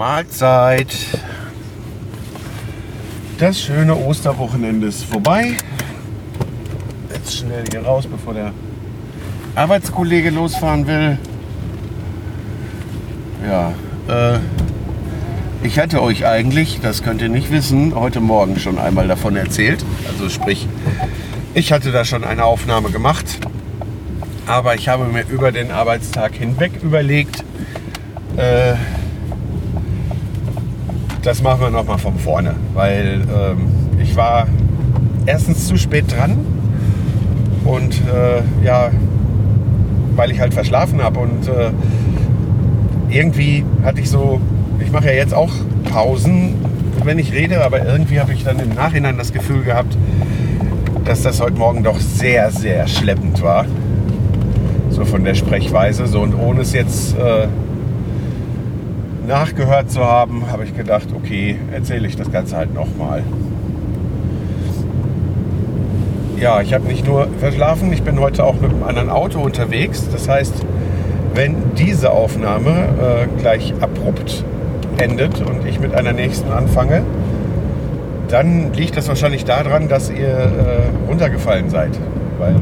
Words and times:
Mahlzeit. 0.00 0.96
Das 3.36 3.60
schöne 3.60 3.94
Osterwochenende 3.94 4.86
ist 4.86 5.04
vorbei. 5.04 5.58
Jetzt 7.12 7.36
schnell 7.36 7.64
hier 7.70 7.82
raus, 7.82 8.06
bevor 8.06 8.32
der 8.32 8.52
Arbeitskollege 9.56 10.30
losfahren 10.30 10.86
will. 10.86 11.18
Ja, 13.46 13.74
äh, 14.08 14.38
ich 15.62 15.78
hatte 15.78 16.00
euch 16.00 16.24
eigentlich, 16.24 16.80
das 16.80 17.02
könnt 17.02 17.20
ihr 17.20 17.28
nicht 17.28 17.50
wissen, 17.50 17.94
heute 17.94 18.20
Morgen 18.20 18.58
schon 18.58 18.78
einmal 18.78 19.06
davon 19.06 19.36
erzählt. 19.36 19.84
Also 20.10 20.30
sprich, 20.30 20.66
ich 21.52 21.72
hatte 21.72 21.92
da 21.92 22.06
schon 22.06 22.24
eine 22.24 22.46
Aufnahme 22.46 22.90
gemacht. 22.90 23.38
Aber 24.46 24.76
ich 24.76 24.88
habe 24.88 25.04
mir 25.04 25.26
über 25.28 25.52
den 25.52 25.70
Arbeitstag 25.70 26.36
hinweg 26.36 26.82
überlegt, 26.82 27.44
äh, 28.38 28.76
das 31.22 31.42
machen 31.42 31.60
wir 31.60 31.70
nochmal 31.70 31.98
von 31.98 32.18
vorne, 32.18 32.54
weil 32.74 33.22
ähm, 33.22 33.66
ich 34.00 34.16
war 34.16 34.46
erstens 35.26 35.66
zu 35.66 35.76
spät 35.76 36.04
dran 36.10 36.38
und 37.64 37.94
äh, 37.94 38.42
ja, 38.64 38.90
weil 40.16 40.30
ich 40.30 40.40
halt 40.40 40.54
verschlafen 40.54 41.02
habe 41.02 41.20
und 41.20 41.48
äh, 41.48 41.70
irgendwie 43.10 43.64
hatte 43.84 44.00
ich 44.00 44.10
so, 44.10 44.40
ich 44.78 44.90
mache 44.90 45.06
ja 45.06 45.12
jetzt 45.12 45.34
auch 45.34 45.52
Pausen, 45.90 46.54
wenn 47.04 47.18
ich 47.18 47.32
rede, 47.32 47.64
aber 47.64 47.84
irgendwie 47.84 48.20
habe 48.20 48.32
ich 48.32 48.44
dann 48.44 48.58
im 48.58 48.70
Nachhinein 48.70 49.18
das 49.18 49.32
Gefühl 49.32 49.62
gehabt, 49.62 49.96
dass 51.04 51.22
das 51.22 51.40
heute 51.40 51.56
Morgen 51.56 51.82
doch 51.82 51.98
sehr, 51.98 52.50
sehr 52.50 52.86
schleppend 52.86 53.42
war. 53.42 53.66
So 54.90 55.04
von 55.04 55.24
der 55.24 55.34
Sprechweise. 55.34 56.06
So 56.06 56.20
und 56.20 56.34
ohne 56.34 56.60
es 56.60 56.72
jetzt 56.72 57.16
äh, 57.16 57.48
nachgehört 59.30 59.90
zu 59.92 60.04
haben, 60.04 60.50
habe 60.50 60.64
ich 60.64 60.76
gedacht, 60.76 61.08
okay, 61.14 61.56
erzähle 61.72 62.08
ich 62.08 62.16
das 62.16 62.32
Ganze 62.32 62.56
halt 62.56 62.74
nochmal. 62.74 63.22
Ja, 66.36 66.60
ich 66.60 66.74
habe 66.74 66.86
nicht 66.86 67.06
nur 67.06 67.28
verschlafen, 67.38 67.92
ich 67.92 68.02
bin 68.02 68.18
heute 68.18 68.44
auch 68.44 68.60
mit 68.60 68.70
einem 68.70 68.82
anderen 68.82 69.08
Auto 69.08 69.38
unterwegs. 69.40 70.08
Das 70.10 70.28
heißt, 70.28 70.54
wenn 71.34 71.54
diese 71.78 72.10
Aufnahme 72.10 72.70
äh, 72.70 73.40
gleich 73.40 73.72
abrupt 73.80 74.44
endet 74.98 75.40
und 75.42 75.64
ich 75.64 75.78
mit 75.78 75.94
einer 75.94 76.12
nächsten 76.12 76.50
anfange, 76.50 77.02
dann 78.28 78.72
liegt 78.72 78.96
das 78.96 79.06
wahrscheinlich 79.06 79.44
daran, 79.44 79.88
dass 79.88 80.10
ihr 80.10 80.28
äh, 80.28 81.08
runtergefallen 81.08 81.70
seid. 81.70 81.90
Weil 82.38 82.56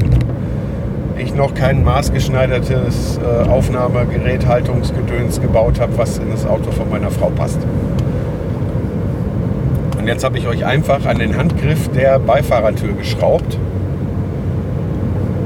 ich 1.19 1.33
noch 1.33 1.53
kein 1.53 1.83
maßgeschneidertes 1.83 3.19
äh, 3.19 3.49
Aufnahmegerät, 3.49 4.47
Haltungsgedöns 4.47 5.41
gebaut 5.41 5.79
habe, 5.79 5.97
was 5.97 6.17
in 6.17 6.31
das 6.31 6.45
Auto 6.45 6.71
von 6.71 6.89
meiner 6.89 7.11
Frau 7.11 7.29
passt. 7.29 7.59
Und 9.97 10.07
jetzt 10.07 10.23
habe 10.23 10.37
ich 10.37 10.47
euch 10.47 10.65
einfach 10.65 11.05
an 11.05 11.19
den 11.19 11.37
Handgriff 11.37 11.89
der 11.89 12.19
Beifahrertür 12.19 12.93
geschraubt. 12.93 13.57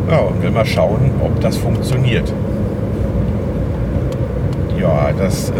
Ja, 0.09 0.19
und 0.19 0.43
will 0.43 0.51
mal 0.51 0.65
schauen, 0.65 1.11
ob 1.23 1.39
das 1.41 1.57
funktioniert. 1.57 2.31
Ja, 4.79 5.09
das, 5.17 5.49
äh, 5.49 5.53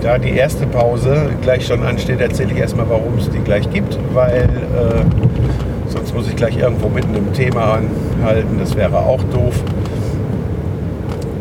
da 0.00 0.18
die 0.18 0.30
erste 0.30 0.66
Pause 0.66 1.28
gleich 1.42 1.66
schon 1.66 1.82
ansteht, 1.82 2.20
erzähle 2.20 2.52
ich 2.52 2.58
erstmal, 2.58 2.88
warum 2.88 3.18
es 3.18 3.28
die 3.30 3.38
gleich 3.38 3.70
gibt, 3.70 3.98
weil 4.14 4.48
äh, 4.74 5.69
sonst 5.90 6.14
muss 6.14 6.28
ich 6.28 6.36
gleich 6.36 6.56
irgendwo 6.56 6.88
mitten 6.88 7.14
im 7.14 7.32
Thema 7.32 7.78
anhalten, 7.78 8.58
das 8.58 8.74
wäre 8.76 8.98
auch 8.98 9.22
doof. 9.24 9.62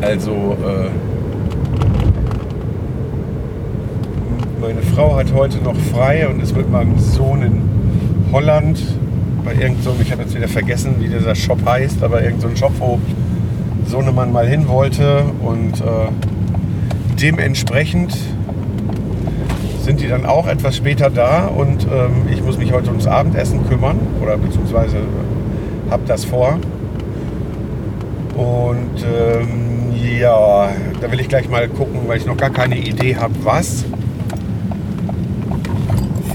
Also, 0.01 0.31
äh, 0.31 0.89
meine 4.61 4.81
Frau 4.81 5.15
hat 5.15 5.33
heute 5.33 5.57
noch 5.59 5.75
frei 5.75 6.27
und 6.27 6.41
ist 6.41 6.55
mit 6.55 6.69
meinem 6.69 6.97
Sohn 6.99 7.41
in 7.41 7.61
Holland. 8.31 8.81
Bei 9.43 9.53
irgendeinem, 9.53 10.01
ich 10.01 10.11
habe 10.11 10.23
jetzt 10.23 10.35
wieder 10.35 10.47
vergessen, 10.47 10.95
wie 10.99 11.07
dieser 11.07 11.35
Shop 11.35 11.59
heißt, 11.65 12.03
aber 12.03 12.21
irgendein 12.23 12.55
Shop, 12.57 12.73
wo 12.79 12.99
Sohnemann 13.87 14.31
mal 14.31 14.47
hin 14.47 14.67
wollte. 14.67 15.23
Und 15.41 15.81
äh, 15.81 16.11
dementsprechend 17.19 18.15
sind 19.89 20.01
die 20.01 20.07
dann 20.07 20.27
auch 20.27 20.45
etwas 20.45 20.77
später 20.77 21.09
da 21.09 21.47
und 21.47 21.87
ähm, 21.91 22.27
ich 22.31 22.43
muss 22.43 22.59
mich 22.59 22.71
heute 22.71 22.89
ums 22.89 23.07
Abendessen 23.07 23.67
kümmern 23.67 23.97
oder 24.21 24.37
beziehungsweise 24.37 24.97
habe 25.89 26.03
das 26.05 26.25
vor. 26.25 26.59
Und 28.37 29.03
ähm, 29.03 29.91
ja, 30.19 30.69
da 31.01 31.11
will 31.11 31.19
ich 31.19 31.27
gleich 31.27 31.49
mal 31.49 31.67
gucken, 31.67 32.01
weil 32.05 32.17
ich 32.17 32.27
noch 32.27 32.37
gar 32.37 32.51
keine 32.51 32.77
Idee 32.77 33.15
habe, 33.15 33.33
was. 33.41 33.83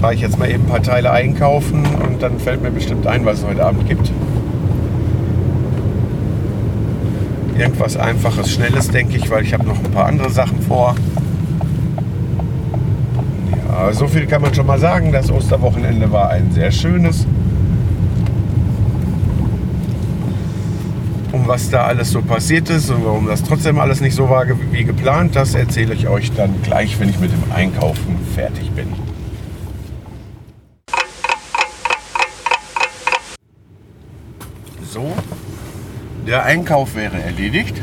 Fahre 0.01 0.13
ich 0.13 0.19
jetzt 0.19 0.37
mal 0.37 0.51
eben 0.51 0.63
ein 0.63 0.69
paar 0.69 0.83
Teile 0.83 1.11
einkaufen 1.11 1.85
und 2.05 2.21
dann 2.21 2.39
fällt 2.39 2.61
mir 2.61 2.71
bestimmt 2.71 3.07
ein, 3.07 3.23
was 3.23 3.37
es 3.39 3.45
heute 3.45 3.65
Abend 3.65 3.87
gibt. 3.87 4.11
Irgendwas 7.57 7.95
Einfaches, 7.95 8.51
Schnelles, 8.51 8.89
denke 8.89 9.15
ich, 9.15 9.29
weil 9.29 9.43
ich 9.43 9.53
habe 9.53 9.65
noch 9.65 9.77
ein 9.77 9.91
paar 9.91 10.07
andere 10.07 10.29
Sachen 10.29 10.61
vor. 10.61 10.93
Ja, 13.77 13.91
so 13.91 14.07
viel 14.07 14.25
kann 14.25 14.41
man 14.41 14.55
schon 14.55 14.65
mal 14.65 14.79
sagen. 14.79 15.11
Das 15.11 15.29
Osterwochenende 15.29 16.09
war 16.09 16.29
ein 16.29 16.49
sehr 16.53 16.71
schönes. 16.71 17.27
Um 21.33 21.45
was 21.45 21.69
da 21.69 21.83
alles 21.83 22.11
so 22.11 22.21
passiert 22.21 22.69
ist 22.69 22.89
und 22.89 23.03
warum 23.03 23.27
das 23.27 23.43
trotzdem 23.43 23.77
alles 23.77 23.99
nicht 23.99 24.15
so 24.15 24.29
war 24.29 24.45
wie 24.71 24.85
geplant, 24.85 25.35
das 25.35 25.55
erzähle 25.55 25.93
ich 25.93 26.07
euch 26.07 26.31
dann 26.31 26.61
gleich, 26.63 26.97
wenn 27.01 27.09
ich 27.09 27.19
mit 27.19 27.33
dem 27.33 27.51
Einkaufen 27.53 28.17
fertig 28.33 28.71
bin. 28.71 28.87
So, 34.89 35.11
der 36.25 36.45
Einkauf 36.45 36.95
wäre 36.95 37.21
erledigt. 37.21 37.81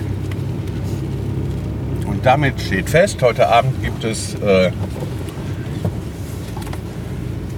Und 2.06 2.24
damit 2.24 2.59
steht 2.62 2.88
fest, 2.88 3.20
heute 3.20 3.48
Abend 3.48 3.82
gibt 3.82 4.04
es 4.04 4.34
äh, 4.36 4.70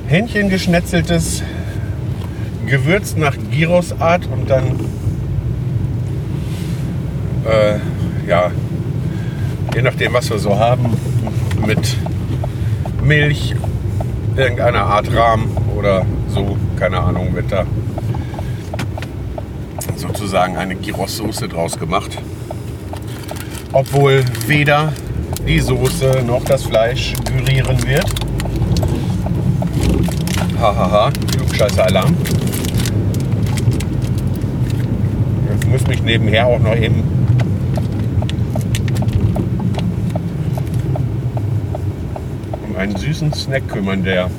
Hähnchen 0.07 0.51
geschnetzeltes, 0.51 1.43
gewürzt 2.67 3.17
nach 3.17 3.37
Gyrosart 3.51 4.27
und 4.27 4.49
dann 4.49 4.81
äh, 7.45 7.79
ja, 8.29 8.51
je 9.75 9.83
nachdem 9.83 10.15
was 10.15 10.31
wir 10.31 10.39
so 10.39 10.59
haben, 10.59 10.97
mit 11.67 11.97
Milch, 13.03 13.55
irgendeiner 14.37 14.85
Art 14.85 15.15
Rahm 15.15 15.57
oder 15.77 16.07
so, 16.29 16.57
keine 16.79 17.01
Ahnung, 17.01 17.35
wird 17.35 17.53
da 17.53 17.67
sozusagen 19.97 20.57
eine 20.57 20.75
Gyros-Soße 20.75 21.49
draus 21.49 21.79
gemacht. 21.79 22.19
Obwohl 23.73 24.25
weder 24.47 24.93
die 25.47 25.61
Soße 25.61 26.23
noch 26.27 26.45
das 26.45 26.65
Fleisch 26.65 27.13
gyrieren 27.25 27.83
wird. 27.87 28.24
Hahaha, 30.65 31.11
Klugscheißer-Alarm. 31.37 32.17
Jetzt 35.51 35.69
muss 35.69 35.87
mich 35.87 36.03
nebenher 36.03 36.47
auch 36.47 36.59
noch 36.59 36.75
eben 36.75 37.03
um 42.67 42.77
einen 42.77 42.97
süßen 42.97 43.35
Snack 43.35 43.69
kümmern, 43.69 44.05
der 44.05 44.31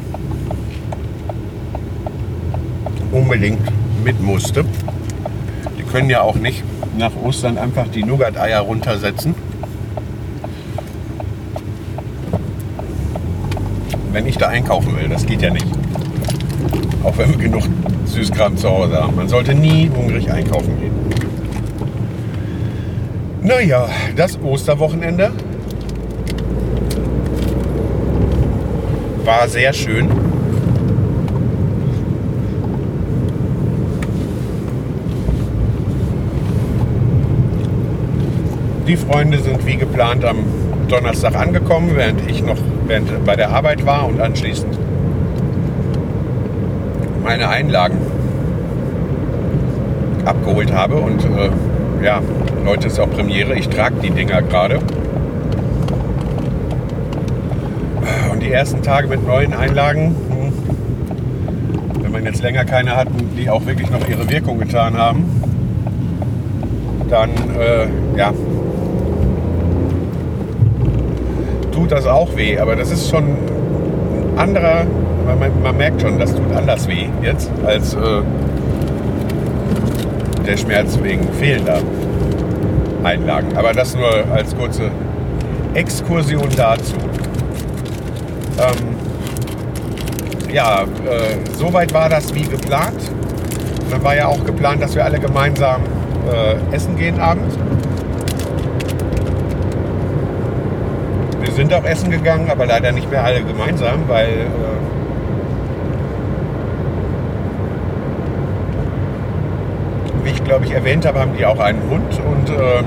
unbedingt 3.12 3.62
mit 4.04 4.20
musste. 4.20 4.66
Die 5.78 5.84
können 5.84 6.10
ja 6.10 6.22
auch 6.22 6.38
nicht 6.38 6.64
nach 6.98 7.12
Ostern 7.24 7.60
einfach 7.60 7.88
die 7.90 8.04
Nougat-Eier 8.04 8.62
runtersetzen. 8.62 9.36
Wenn 14.12 14.26
ich 14.26 14.40
da 14.40 14.48
einkaufen 14.48 14.98
will, 14.98 15.08
das 15.08 15.28
geht 15.28 15.44
ja 15.44 15.52
nicht. 15.52 15.85
Auch 17.06 17.16
wenn 17.20 17.30
wir 17.30 17.38
genug 17.38 17.62
Süßkram 18.06 18.58
zu 18.58 18.68
Hause 18.68 18.96
haben. 18.96 19.16
Man 19.16 19.30
sollte 19.30 19.54
nie 19.54 19.92
hungrig 19.96 20.32
einkaufen 20.32 20.76
gehen. 20.80 20.92
Naja, 23.44 23.88
das 24.16 24.40
Osterwochenende 24.42 25.32
war 29.24 29.48
sehr 29.48 29.72
schön. 29.72 30.10
Die 38.88 38.98
Freunde 38.98 39.40
sind 39.40 39.64
wie 39.68 39.78
geplant 39.78 40.26
am 40.26 40.38
Donnerstag 40.88 41.36
angekommen, 41.36 41.92
während 41.94 42.28
ich 42.28 42.44
noch 42.44 42.58
während 42.88 43.24
bei 43.26 43.36
der 43.36 43.50
Arbeit 43.52 43.86
war 43.86 44.08
und 44.08 44.20
anschließend 44.20 44.85
meine 47.26 47.50
Einlagen 47.50 47.98
abgeholt 50.26 50.72
habe. 50.72 50.98
Und 50.98 51.26
äh, 51.26 51.50
ja, 52.06 52.22
heute 52.66 52.88
ist 52.88 53.00
auch 53.00 53.10
Premiere. 53.10 53.56
Ich 53.56 53.68
trage 53.68 53.96
die 54.02 54.12
Dinger 54.12 54.44
gerade. 54.44 54.80
Und 58.32 58.44
die 58.44 58.52
ersten 58.52 58.84
Tage 58.84 59.08
mit 59.08 59.26
neuen 59.26 59.54
Einlagen, 59.54 60.16
hm, 60.30 62.04
wenn 62.04 62.12
man 62.12 62.26
jetzt 62.26 62.44
länger 62.44 62.64
keine 62.64 62.96
hat, 62.96 63.08
die 63.36 63.50
auch 63.50 63.66
wirklich 63.66 63.90
noch 63.90 64.08
ihre 64.08 64.30
Wirkung 64.30 64.60
getan 64.60 64.96
haben, 64.96 65.26
dann 67.10 67.32
äh, 67.60 67.88
ja, 68.18 68.34
tut 71.72 71.92
das 71.92 72.06
auch 72.06 72.36
weh. 72.38 72.60
Aber 72.60 72.76
das 72.76 72.92
ist 72.92 73.10
schon 73.10 73.24
ein 73.24 74.38
anderer, 74.38 74.86
man, 75.26 75.62
man 75.62 75.78
merkt 75.78 76.02
schon, 76.02 76.20
das 76.20 76.34
tut 76.34 76.56
anders 76.56 76.88
weh 76.88 77.08
jetzt 77.22 77.50
als 77.66 77.94
äh, 77.94 78.22
der 80.46 80.58
Schmerz 80.58 81.00
wegen 81.02 81.28
fehlender 81.34 81.80
Einlagen. 83.04 83.56
Aber 83.58 83.74
das 83.74 83.96
nur 83.96 84.12
als 84.32 84.56
kurze 84.56 84.92
Exkursion 85.74 86.48
dazu. 86.56 86.96
Ähm, 88.58 88.96
ja, 90.54 90.84
äh, 90.84 90.86
soweit 91.58 91.94
war 91.94 92.10
das 92.10 92.34
wie 92.34 92.44
geplant. 92.44 93.12
Und 93.84 93.92
dann 93.92 94.04
war 94.04 94.16
ja 94.16 94.28
auch 94.28 94.44
geplant, 94.46 94.82
dass 94.82 94.96
wir 94.96 95.04
alle 95.04 95.20
gemeinsam 95.20 95.82
äh, 96.32 96.76
essen 96.76 96.96
gehen 96.96 97.20
abends. 97.20 97.56
Wir 101.42 101.52
sind 101.52 101.74
auch 101.74 101.84
essen 101.84 102.10
gegangen, 102.10 102.50
aber 102.50 102.66
leider 102.66 102.92
nicht 102.92 103.10
mehr 103.12 103.24
alle 103.24 103.44
gemeinsam, 103.44 104.08
weil 104.08 104.30
äh, 104.30 104.75
wie 110.26 110.32
ich 110.32 110.44
glaube 110.44 110.66
ich 110.66 110.72
erwähnt 110.72 111.06
habe, 111.06 111.20
haben 111.20 111.38
die 111.38 111.46
auch 111.46 111.60
einen 111.60 111.82
Hund 111.90 112.20
und 112.20 112.50
ähm, 112.50 112.86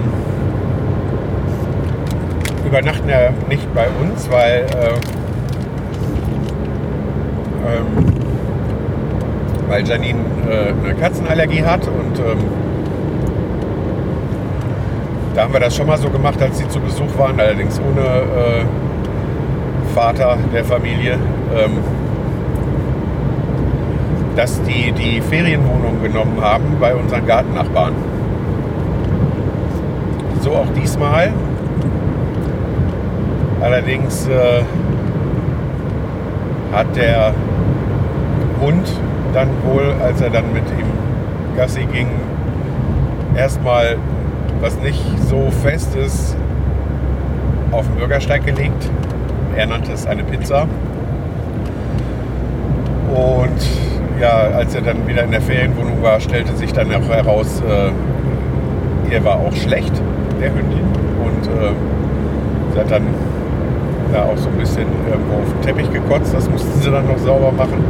übernachten 2.67 3.09
ja 3.09 3.31
nicht 3.49 3.73
bei 3.75 3.87
uns, 4.03 4.29
weil 4.31 4.67
äh, 4.67 4.93
ähm, 7.65 8.13
weil 9.69 9.87
Janine 9.87 10.19
äh, 10.51 10.73
eine 10.85 10.95
Katzenallergie 10.95 11.63
hat 11.63 11.87
und 11.87 12.19
ähm, 12.19 12.45
da 15.35 15.45
haben 15.45 15.53
wir 15.53 15.61
das 15.61 15.77
schon 15.77 15.87
mal 15.87 15.99
so 15.99 16.11
gemacht, 16.11 16.43
als 16.43 16.59
sie 16.59 16.69
zu 16.69 16.81
Besuch 16.81 17.17
waren, 17.17 17.39
allerdings 17.39 17.81
ohne 17.81 18.01
äh, 18.01 18.65
Vater 19.95 20.37
der 20.53 20.65
Familie, 20.65 21.13
ähm, 21.57 21.79
dass 24.39 24.63
die 24.63 24.93
die 24.93 25.21
Ferienwohnung 25.21 26.01
genommen 26.01 26.41
haben 26.41 26.77
bei 26.79 26.95
unseren 26.95 27.27
Gartennachbarn. 27.27 27.93
So 30.43 30.53
auch 30.53 30.73
diesmal. 30.77 31.33
Allerdings 33.61 34.29
äh, 34.29 34.63
hat 36.73 36.95
der 36.95 37.35
Hund 38.61 38.89
dann 39.35 39.49
wohl, 39.65 39.93
als 40.01 40.21
er 40.21 40.31
dann 40.31 40.53
mit 40.53 40.63
ihm 40.71 40.87
Gassi 41.57 41.85
ging, 41.93 42.07
erstmal 43.35 43.97
was 44.61 44.79
nicht 44.79 45.03
so 45.29 45.51
fest 45.51 45.97
ist, 45.97 46.37
auf 47.73 47.85
den 47.89 47.97
Bürgersteig 47.97 48.47
gelegt. 48.47 48.89
Er 49.57 49.67
nannte 49.67 49.91
es 49.91 50.07
eine 50.07 50.23
Pizza. 50.23 50.69
Und 53.13 53.98
ja, 54.21 54.49
als 54.55 54.75
er 54.75 54.83
dann 54.83 55.07
wieder 55.07 55.25
in 55.25 55.31
der 55.31 55.41
Ferienwohnung 55.41 56.03
war, 56.03 56.21
stellte 56.21 56.57
sich 56.57 56.73
dann 56.73 56.93
auch 56.95 57.09
heraus, 57.09 57.63
äh, 57.67 59.13
ihr 59.13 59.25
war 59.25 59.37
auch 59.37 59.55
schlecht, 59.55 59.93
der 60.41 60.51
Hündin. 60.51 60.85
Und 61.25 61.47
äh, 61.47 61.73
sie 62.73 62.81
hat 62.81 62.91
dann 62.91 63.07
da 64.13 64.25
auch 64.25 64.37
so 64.37 64.49
ein 64.49 64.57
bisschen 64.57 64.87
irgendwo 65.09 65.43
auf 65.43 65.53
den 65.53 65.63
Teppich 65.63 65.93
gekotzt. 65.93 66.35
Das 66.35 66.49
mussten 66.49 66.81
sie 66.81 66.91
dann 66.91 67.07
noch 67.07 67.19
sauber 67.19 67.53
machen. 67.53 67.85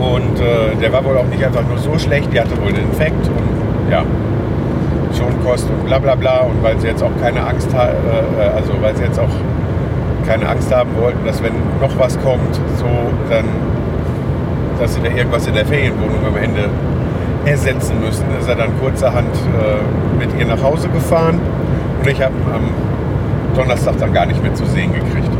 Und 0.00 0.40
äh, 0.40 0.76
der 0.80 0.92
war 0.92 1.04
wohl 1.04 1.16
auch 1.16 1.26
nicht 1.26 1.44
einfach 1.44 1.66
nur 1.68 1.78
so 1.78 1.98
schlecht, 1.98 2.32
die 2.32 2.40
hatte 2.40 2.60
wohl 2.60 2.68
einen 2.68 2.90
Infekt 2.90 3.26
und 3.28 3.90
ja, 3.90 4.02
Schonkost 5.16 5.68
und 5.70 5.86
bla 5.86 5.98
bla 5.98 6.14
bla. 6.14 6.40
Und 6.40 6.62
weil 6.62 6.78
sie 6.80 6.88
jetzt 6.88 7.02
auch 7.02 7.12
keine 7.22 7.46
Angst 7.46 7.72
ha 7.74 7.88
äh, 7.88 8.56
also 8.56 8.72
weil 8.80 8.96
sie 8.96 9.04
jetzt 9.04 9.18
auch 9.18 9.34
keine 10.26 10.48
Angst 10.48 10.74
haben 10.74 10.90
wollten, 10.98 11.24
dass 11.24 11.42
wenn 11.42 11.52
noch 11.80 11.98
was 11.98 12.18
kommt, 12.22 12.54
so 12.78 12.86
dann, 13.28 13.44
dass 14.80 14.94
sie 14.94 15.00
da 15.00 15.08
irgendwas 15.08 15.46
in 15.46 15.54
der 15.54 15.66
Ferienwohnung 15.66 16.26
am 16.26 16.36
Ende 16.36 16.68
ersetzen 17.44 18.00
müssen, 18.00 18.24
ist 18.38 18.48
er 18.48 18.56
dann 18.56 18.78
kurzerhand 18.80 19.34
äh, 19.34 20.18
mit 20.18 20.28
ihr 20.38 20.46
nach 20.46 20.62
Hause 20.62 20.88
gefahren 20.88 21.38
und 22.00 22.08
ich 22.08 22.20
habe 22.20 22.34
am 22.52 22.70
Donnerstag 23.54 23.98
dann 23.98 24.12
gar 24.12 24.26
nicht 24.26 24.42
mehr 24.42 24.54
zu 24.54 24.64
sehen 24.66 24.92
gekriegt. 24.92 25.30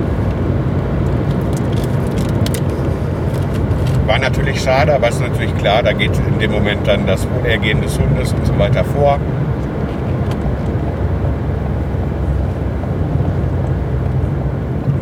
War 4.07 4.19
natürlich 4.19 4.63
schade, 4.63 4.95
aber 4.95 5.09
ist 5.09 5.21
natürlich 5.21 5.57
klar, 5.57 5.83
da 5.83 5.93
geht 5.93 6.13
in 6.29 6.39
dem 6.39 6.53
Moment 6.53 6.87
dann 6.87 7.07
das 7.07 7.27
Wohlergehen 7.31 7.81
des 7.81 7.99
Hundes 7.99 8.33
und 8.33 8.47
so 8.47 8.59
weiter 8.59 8.85
vor. 8.85 9.19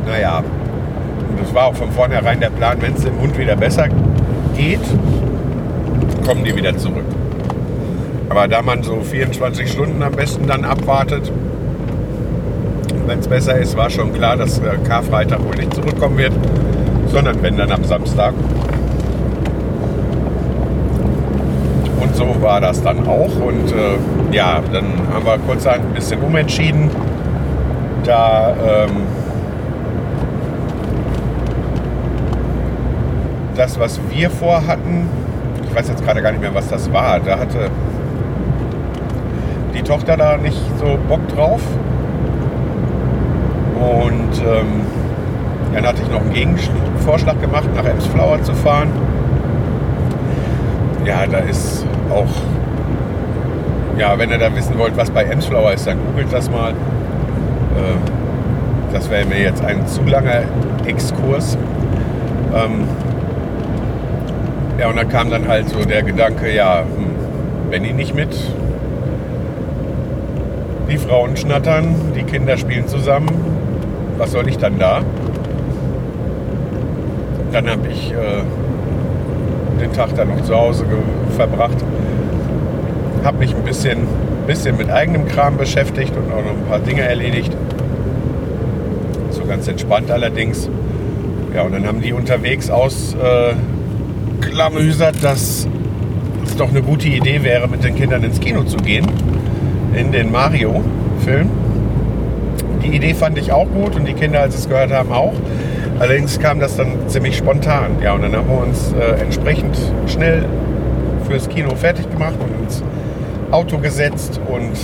Naja, 0.07 0.39
und 0.39 1.41
das 1.41 1.53
war 1.53 1.67
auch 1.67 1.75
von 1.75 1.91
vornherein 1.91 2.39
der 2.39 2.51
Plan, 2.51 2.77
wenn 2.81 2.95
es 2.95 3.03
dem 3.03 3.21
Hund 3.21 3.37
wieder 3.37 3.57
besser 3.57 3.89
geht, 3.89 4.12
kommen 6.25 6.45
die 6.45 6.55
wieder 6.55 6.77
zurück. 6.77 7.05
Aber 8.29 8.49
da 8.49 8.63
man 8.63 8.83
so 8.83 9.01
24 9.01 9.71
Stunden 9.71 10.03
am 10.03 10.13
besten 10.13 10.47
dann 10.47 10.65
abwartet, 10.65 11.31
wenn 13.07 13.19
es 13.19 13.29
besser 13.29 13.59
ist, 13.59 13.77
war 13.77 13.91
schon 13.91 14.13
klar, 14.15 14.37
dass 14.37 14.61
Karfreitag 14.87 15.45
wohl 15.45 15.57
nicht 15.57 15.75
zurückkommen 15.75 16.17
wird, 16.17 16.33
sondern 17.09 17.43
wenn 17.43 17.57
dann 17.57 17.71
am 17.73 17.85
Samstag. 17.85 18.33
Und 22.01 22.17
so 22.17 22.37
war 22.41 22.61
das 22.61 22.83
dann 22.83 23.07
auch. 23.07 23.35
Und 23.37 23.73
äh, 23.73 24.35
ja, 24.35 24.63
dann 24.73 24.85
haben 25.13 25.27
wir 25.27 25.39
kurzerhand 25.47 25.85
ein 25.87 25.95
bisschen 25.95 26.21
umentschieden. 26.23 26.91
Da 28.05 28.55
ähm, 28.67 29.03
das, 33.55 33.79
was 33.79 34.01
wir 34.11 34.31
vorhatten, 34.31 35.09
ich 35.69 35.75
weiß 35.75 35.89
jetzt 35.89 36.05
gerade 36.05 36.23
gar 36.23 36.33
nicht 36.33 36.41
mehr, 36.41 36.55
was 36.55 36.69
das 36.69 36.93
war. 36.93 37.21
Da 37.21 37.39
hatte 37.39 37.71
die 39.75 39.83
Tochter 39.83 40.17
da 40.17 40.37
nicht 40.37 40.61
so 40.79 40.99
Bock 41.09 41.27
drauf. 41.29 41.61
Und 43.77 44.39
ähm, 44.39 44.83
dann 45.73 45.87
hatte 45.87 46.03
ich 46.03 46.11
noch 46.11 46.21
einen 46.21 46.33
Gegenvorschlag 46.33 47.41
gemacht, 47.41 47.69
nach 47.75 47.85
Emsflower 47.85 48.43
zu 48.43 48.55
fahren. 48.55 48.89
Ja, 51.05 51.27
da 51.27 51.39
ist 51.39 51.85
auch, 52.11 52.29
ja, 53.99 54.17
wenn 54.19 54.31
ihr 54.31 54.39
da 54.39 54.55
wissen 54.55 54.79
wollt, 54.79 54.97
was 54.97 55.11
bei 55.11 55.25
Emsflower 55.25 55.73
ist, 55.73 55.87
dann 55.87 55.99
googelt 56.07 56.33
das 56.33 56.51
mal. 56.51 56.71
Ähm, 56.71 57.99
das 58.93 59.11
wäre 59.11 59.25
mir 59.25 59.41
jetzt 59.41 59.65
ein 59.65 59.87
zu 59.87 60.03
langer 60.03 60.43
Exkurs. 60.87 61.57
Ähm, 62.55 62.85
ja, 64.83 64.89
und 64.89 64.97
dann 64.97 65.09
kam 65.09 65.31
dann 65.31 65.47
halt 65.47 65.69
so 65.69 65.85
der 65.85 66.03
Gedanke, 66.03 66.53
ja, 66.53 66.81
hm, 66.81 67.71
Benny 67.71 67.93
nicht 67.93 68.17
mit. 68.17 68.37
Die 70.91 70.99
Frauen 70.99 71.37
schnattern, 71.37 71.95
die 72.17 72.25
Kinder 72.25 72.57
spielen 72.57 72.89
zusammen. 72.89 73.29
Was 74.19 74.33
soll 74.33 74.49
ich 74.49 74.59
dann 74.59 74.81
da? 74.81 75.03
Dann 77.53 77.71
habe 77.71 77.87
ich 77.93 78.11
äh, 78.11 78.43
den 79.81 79.93
Tag 79.93 80.17
dann 80.17 80.31
noch 80.31 80.43
zu 80.43 80.57
Hause 80.57 80.85
verbracht. 81.37 81.79
Habe 83.23 83.39
mich 83.39 83.55
ein 83.55 83.63
bisschen, 83.63 84.09
bisschen 84.49 84.77
mit 84.77 84.91
eigenem 84.91 85.29
Kram 85.29 85.59
beschäftigt 85.59 86.13
und 86.17 86.33
auch 86.33 86.43
noch 86.45 86.59
ein 86.59 86.67
paar 86.69 86.81
Dinge 86.81 87.03
erledigt. 87.03 87.57
So 89.31 89.45
ganz 89.45 89.69
entspannt 89.69 90.11
allerdings. 90.11 90.69
Ja, 91.55 91.63
und 91.63 91.73
dann 91.73 91.87
haben 91.87 92.03
die 92.03 92.13
unterwegs 92.13 92.69
aus 92.69 93.15
äh, 93.15 93.55
klamüsert, 94.53 95.25
dass 95.25 95.67
es 96.45 96.57
doch 96.57 96.69
eine 96.69 96.83
gute 96.83 97.09
Idee 97.09 97.43
wäre, 97.43 97.69
mit 97.69 97.83
den 97.83 97.95
Kindern 97.95 98.23
ins 98.23 98.39
Kino 98.39 98.63
zu 98.65 98.77
gehen. 98.77 99.07
In 99.95 100.13
den 100.13 100.31
Mario-Film. 100.31 101.51
Die 102.83 102.95
Idee 102.95 103.15
fand 103.15 103.39
ich 103.39 103.51
auch 103.53 103.67
gut 103.69 103.97
und 103.97 104.07
die 104.07 104.13
Kinder, 104.13 104.41
als 104.41 104.55
sie 104.55 104.61
es 104.61 104.69
gehört 104.69 104.93
haben, 104.93 105.11
auch. 105.13 105.35
Allerdings 105.99 106.39
kam 106.39 106.61
das 106.61 106.77
dann 106.77 107.09
ziemlich 107.09 107.37
spontan. 107.37 107.97
Ja, 108.03 108.13
und 108.13 108.23
dann 108.23 108.37
haben 108.37 108.49
wir 108.49 108.63
uns 108.63 108.93
äh, 108.93 109.21
entsprechend 109.23 109.77
schnell 110.07 110.45
fürs 111.27 111.49
Kino 111.49 111.75
fertig 111.75 112.11
gemacht 112.11 112.35
und 112.41 112.65
ins 112.65 112.83
Auto 113.51 113.79
gesetzt 113.79 114.41
und 114.49 114.77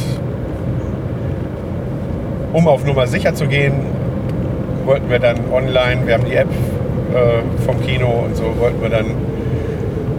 um 2.52 2.66
auf 2.68 2.84
Nummer 2.86 3.06
sicher 3.06 3.34
zu 3.34 3.46
gehen, 3.46 3.74
wollten 4.86 5.10
wir 5.10 5.18
dann 5.18 5.36
online, 5.52 6.06
wir 6.06 6.14
haben 6.14 6.24
die 6.24 6.34
App 6.34 6.48
äh, 7.14 7.64
vom 7.64 7.80
Kino 7.82 8.24
und 8.26 8.36
so, 8.36 8.54
wollten 8.58 8.80
wir 8.80 8.90
dann 8.90 9.06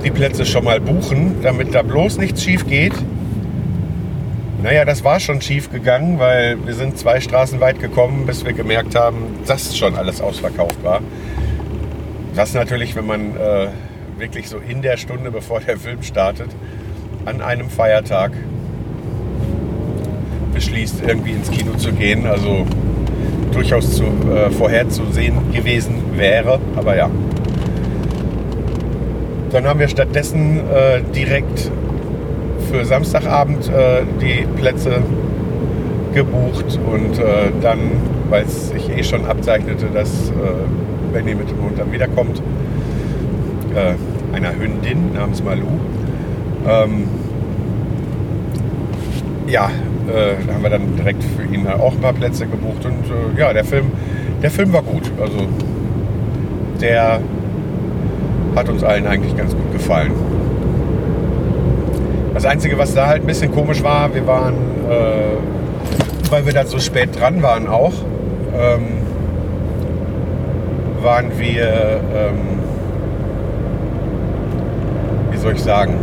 die 0.04 0.12
Plätze 0.12 0.46
schon 0.46 0.64
mal 0.64 0.80
buchen, 0.80 1.38
damit 1.42 1.74
da 1.74 1.82
bloß 1.82 2.18
nichts 2.18 2.44
schief 2.44 2.68
geht. 2.68 2.94
Naja, 4.62 4.84
das 4.84 5.04
war 5.04 5.20
schon 5.20 5.42
schief 5.42 5.72
gegangen, 5.72 6.20
weil 6.20 6.58
wir 6.66 6.74
sind 6.74 6.98
zwei 6.98 7.22
Straßen 7.22 7.60
weit 7.62 7.80
gekommen, 7.80 8.26
bis 8.26 8.46
wir 8.46 8.54
gemerkt 8.54 8.96
haben, 8.96 9.40
dass 9.48 9.78
schon 9.78 9.96
alles 9.96 10.20
ausverkauft 10.20 10.84
war. 10.84 11.02
Das 12.36 12.54
natürlich, 12.54 12.96
wenn 12.96 13.06
man 13.06 13.38
äh, 13.38 13.68
wirklich 14.18 14.50
so 14.50 14.58
in 14.58 14.82
der 14.82 14.98
Stunde, 14.98 15.32
bevor 15.32 15.62
der 15.62 15.78
Film 15.78 16.04
startet, 16.04 16.50
an 17.26 17.42
einem 17.42 17.70
Feiertag 17.70 18.32
beschließt, 20.54 21.04
irgendwie 21.08 21.32
ins 21.32 21.50
Kino 21.50 21.74
zu 21.78 21.94
gehen. 21.94 22.26
Also 22.26 22.66
durchaus 23.54 23.96
zu, 23.96 24.04
äh, 24.04 24.50
vorherzusehen 24.52 25.54
gewesen 25.54 26.18
wäre. 26.18 26.60
Aber 26.76 26.96
ja. 26.98 27.10
Dann 29.52 29.66
haben 29.66 29.80
wir 29.80 29.88
stattdessen 29.88 30.60
äh, 30.60 31.02
direkt 31.16 31.72
für 32.72 32.86
Samstagabend 32.86 33.68
äh, 33.70 34.04
die 34.22 34.46
Plätze 34.60 35.02
gebucht 36.14 36.80
und 36.86 37.18
äh, 37.18 37.52
dann, 37.62 37.80
weil 38.30 38.44
es 38.44 38.70
sich 38.70 38.90
eh 38.90 39.04
schon 39.04 39.26
abzeichnete, 39.26 39.88
dass 39.94 40.30
äh, 40.30 41.14
Benny 41.14 41.34
mit 41.34 41.50
dem 41.50 41.64
Hund 41.64 41.80
dann 41.80 41.92
wiederkommt, 41.92 42.42
äh, 43.76 44.36
einer 44.36 44.56
Hündin 44.56 45.14
namens 45.14 45.44
Malu, 45.44 45.66
ähm, 46.68 47.08
ja, 49.48 49.72
äh, 50.08 50.36
da 50.46 50.54
haben 50.54 50.64
wir 50.64 50.70
dann 50.70 50.96
direkt 50.96 51.24
für 51.24 51.54
ihn 51.54 51.68
auch 51.68 51.94
ein 51.94 52.02
paar 52.02 52.14
Plätze 52.14 52.46
gebucht 52.46 52.86
und 52.86 53.38
äh, 53.38 53.40
ja, 53.40 53.52
der 53.52 53.64
Film, 53.64 53.86
der 54.44 54.52
Film 54.52 54.72
war 54.74 54.84
gut. 54.84 55.12
Also 55.20 55.48
der 56.80 57.20
hat 58.56 58.70
uns 58.70 58.84
allen 58.84 59.08
eigentlich 59.08 59.36
ganz 59.36 59.56
gut 59.56 59.72
gefallen. 59.72 60.12
Das 62.34 62.46
Einzige, 62.46 62.78
was 62.78 62.94
da 62.94 63.08
halt 63.08 63.24
ein 63.24 63.28
bisschen 63.28 63.52
komisch 63.52 63.84
war, 63.84 64.14
wir 64.14 64.26
waren, 64.26 64.54
äh, 64.90 66.32
weil 66.32 66.46
wir 66.46 66.54
da 66.54 66.66
so 66.66 66.80
spät 66.80 67.20
dran 67.20 67.42
waren 67.42 67.68
auch, 67.68 67.94
ähm, 68.54 69.00
waren 71.02 71.32
wir, 71.38 72.00
ähm, 72.16 72.60
wie 75.32 75.38
soll 75.38 75.54
ich 75.54 75.64
sagen, 75.64 75.96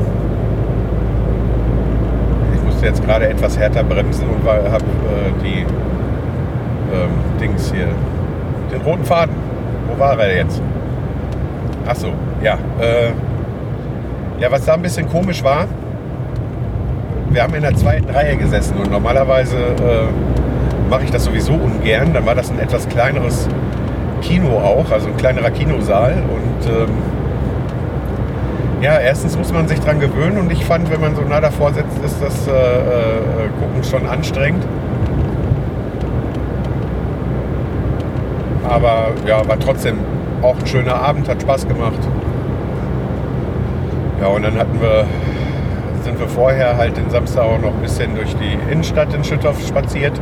ich 2.54 2.62
musste 2.62 2.86
jetzt 2.86 3.04
gerade 3.04 3.28
etwas 3.28 3.58
härter 3.58 3.84
bremsen 3.84 4.28
und 4.28 4.44
habe 4.46 4.84
äh, 4.84 5.42
die 5.42 5.60
ähm, 6.92 7.10
Dings 7.40 7.72
hier, 7.72 7.88
den 8.72 8.80
roten 8.82 9.04
Faden. 9.04 9.34
Wo 9.88 9.98
war 9.98 10.18
er 10.18 10.36
jetzt? 10.36 10.60
Ach 11.86 11.96
so, 11.96 12.12
ja. 12.42 12.54
Äh, 12.80 13.12
ja, 14.40 14.50
was 14.50 14.64
da 14.64 14.74
ein 14.74 14.82
bisschen 14.82 15.08
komisch 15.08 15.42
war, 15.42 15.66
wir 17.30 17.42
haben 17.42 17.54
in 17.54 17.62
der 17.62 17.74
zweiten 17.74 18.08
Reihe 18.10 18.36
gesessen 18.36 18.76
und 18.78 18.90
normalerweise 18.90 19.56
äh, 19.56 20.88
mache 20.90 21.04
ich 21.04 21.10
das 21.10 21.24
sowieso 21.24 21.52
ungern. 21.52 22.12
Dann 22.12 22.24
war 22.26 22.34
das 22.34 22.50
ein 22.50 22.58
etwas 22.58 22.88
kleineres 22.88 23.48
Kino 24.22 24.58
auch, 24.58 24.90
also 24.90 25.08
ein 25.08 25.16
kleinerer 25.16 25.50
Kinosaal. 25.50 26.12
Und 26.12 26.66
ähm, 26.66 26.88
ja, 28.80 28.98
erstens 28.98 29.36
muss 29.36 29.52
man 29.52 29.68
sich 29.68 29.80
dran 29.80 30.00
gewöhnen 30.00 30.38
und 30.38 30.52
ich 30.52 30.64
fand, 30.64 30.90
wenn 30.90 31.00
man 31.00 31.14
so 31.14 31.22
nah 31.22 31.40
davor 31.40 31.72
sitzt, 31.72 32.02
ist 32.04 32.22
das 32.22 32.46
äh, 32.46 32.50
äh, 32.50 33.48
Gucken 33.58 33.84
schon 33.84 34.06
anstrengend. 34.06 34.64
Aber 38.68 39.08
ja, 39.26 39.46
war 39.48 39.58
trotzdem 39.58 39.98
auch 40.42 40.58
ein 40.58 40.66
schöner 40.66 40.94
Abend, 40.94 41.28
hat 41.28 41.42
Spaß 41.42 41.66
gemacht. 41.68 41.98
Ja, 44.20 44.28
und 44.28 44.42
dann 44.42 44.56
hatten 44.56 44.80
wir 44.80 45.06
sind 46.06 46.20
wir 46.20 46.28
vorher 46.28 46.76
halt 46.76 46.96
den 46.96 47.10
Samstag 47.10 47.42
auch 47.42 47.58
noch 47.58 47.74
ein 47.74 47.82
bisschen 47.82 48.14
durch 48.14 48.32
die 48.36 48.56
Innenstadt 48.70 49.12
in 49.12 49.24
Schüttorf 49.24 49.60
spaziert 49.66 50.12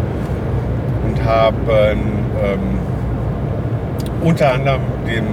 und 1.07 1.23
haben 1.23 1.59
ähm, 1.69 2.79
unter 4.23 4.55
anderem 4.55 4.81
den 5.07 5.25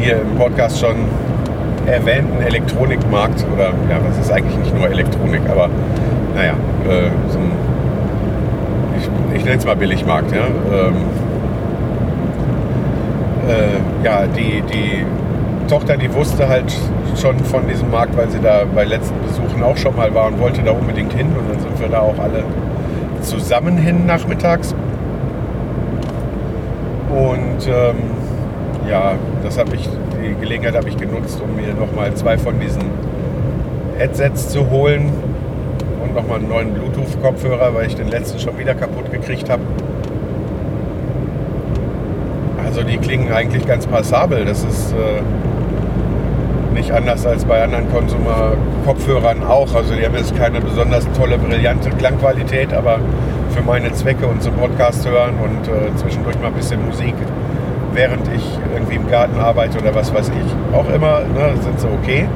hier 0.00 0.20
im 0.20 0.36
Podcast 0.36 0.80
schon 0.80 0.96
erwähnten 1.86 2.42
Elektronikmarkt 2.42 3.46
oder 3.54 3.66
ja, 3.88 4.00
das 4.08 4.18
ist 4.18 4.32
eigentlich 4.32 4.56
nicht 4.56 4.76
nur 4.76 4.88
Elektronik, 4.88 5.42
aber 5.48 5.68
naja, 6.34 6.54
äh, 6.88 7.10
so 7.30 7.38
ein, 7.38 7.52
ich, 8.98 9.36
ich 9.36 9.44
nenne 9.44 9.58
es 9.58 9.64
mal 9.64 9.76
Billigmarkt, 9.76 10.32
ja. 10.32 10.46
Ähm, 10.46 10.94
äh, 13.48 13.73
ja, 14.04 14.26
die, 14.26 14.62
die 14.62 15.04
Tochter, 15.68 15.96
die 15.96 16.12
wusste 16.12 16.46
halt 16.46 16.72
schon 17.20 17.38
von 17.38 17.66
diesem 17.66 17.90
Markt, 17.90 18.16
weil 18.16 18.28
sie 18.28 18.38
da 18.38 18.64
bei 18.72 18.84
letzten 18.84 19.14
Besuchen 19.22 19.62
auch 19.62 19.76
schon 19.76 19.96
mal 19.96 20.14
war 20.14 20.26
und 20.26 20.38
wollte 20.40 20.62
da 20.62 20.72
unbedingt 20.72 21.12
hin. 21.14 21.28
Und 21.28 21.50
dann 21.50 21.58
sind 21.58 21.80
wir 21.80 21.88
da 21.88 22.00
auch 22.00 22.18
alle 22.18 22.44
zusammen 23.22 23.78
hin 23.78 24.04
nachmittags. 24.04 24.74
Und 27.08 27.66
ähm, 27.66 27.96
ja, 28.88 29.14
das 29.42 29.56
habe 29.58 29.74
ich, 29.74 29.88
die 30.22 30.34
Gelegenheit 30.38 30.76
habe 30.76 30.88
ich 30.88 30.96
genutzt, 30.96 31.40
um 31.42 31.56
mir 31.56 31.72
nochmal 31.72 32.12
zwei 32.14 32.36
von 32.36 32.60
diesen 32.60 32.82
Headsets 33.96 34.50
zu 34.50 34.68
holen 34.68 35.12
und 36.02 36.14
nochmal 36.14 36.40
einen 36.40 36.48
neuen 36.48 36.74
Bluetooth-Kopfhörer, 36.74 37.74
weil 37.74 37.86
ich 37.86 37.94
den 37.94 38.08
letzten 38.08 38.38
schon 38.38 38.58
wieder 38.58 38.74
kaputt 38.74 39.10
gekriegt 39.10 39.48
habe. 39.48 39.62
Also 42.74 42.88
die 42.88 42.98
klingen 42.98 43.32
eigentlich 43.32 43.64
ganz 43.68 43.86
passabel. 43.86 44.44
Das 44.44 44.64
ist 44.64 44.90
äh, 44.90 45.22
nicht 46.74 46.90
anders 46.90 47.24
als 47.24 47.44
bei 47.44 47.62
anderen 47.62 47.88
Konsumer-Kopfhörern 47.92 49.44
auch. 49.44 49.72
Also 49.76 49.94
die 49.94 50.04
haben 50.04 50.16
jetzt 50.16 50.34
keine 50.36 50.60
besonders 50.60 51.06
tolle, 51.12 51.38
brillante 51.38 51.90
Klangqualität, 51.90 52.74
aber 52.74 52.98
für 53.50 53.62
meine 53.62 53.92
Zwecke 53.92 54.26
und 54.26 54.42
zum 54.42 54.54
Podcast 54.54 55.08
hören 55.08 55.34
und 55.38 55.68
äh, 55.68 55.94
zwischendurch 55.94 56.36
mal 56.40 56.48
ein 56.48 56.54
bisschen 56.54 56.84
Musik, 56.84 57.14
während 57.92 58.26
ich 58.34 58.42
irgendwie 58.74 58.96
im 58.96 59.08
Garten 59.08 59.38
arbeite 59.38 59.78
oder 59.78 59.94
was 59.94 60.12
weiß 60.12 60.30
ich, 60.30 60.76
auch 60.76 60.92
immer, 60.92 61.20
ne, 61.20 61.54
sind 61.62 61.78
sie 61.78 61.86
okay. 61.86 62.26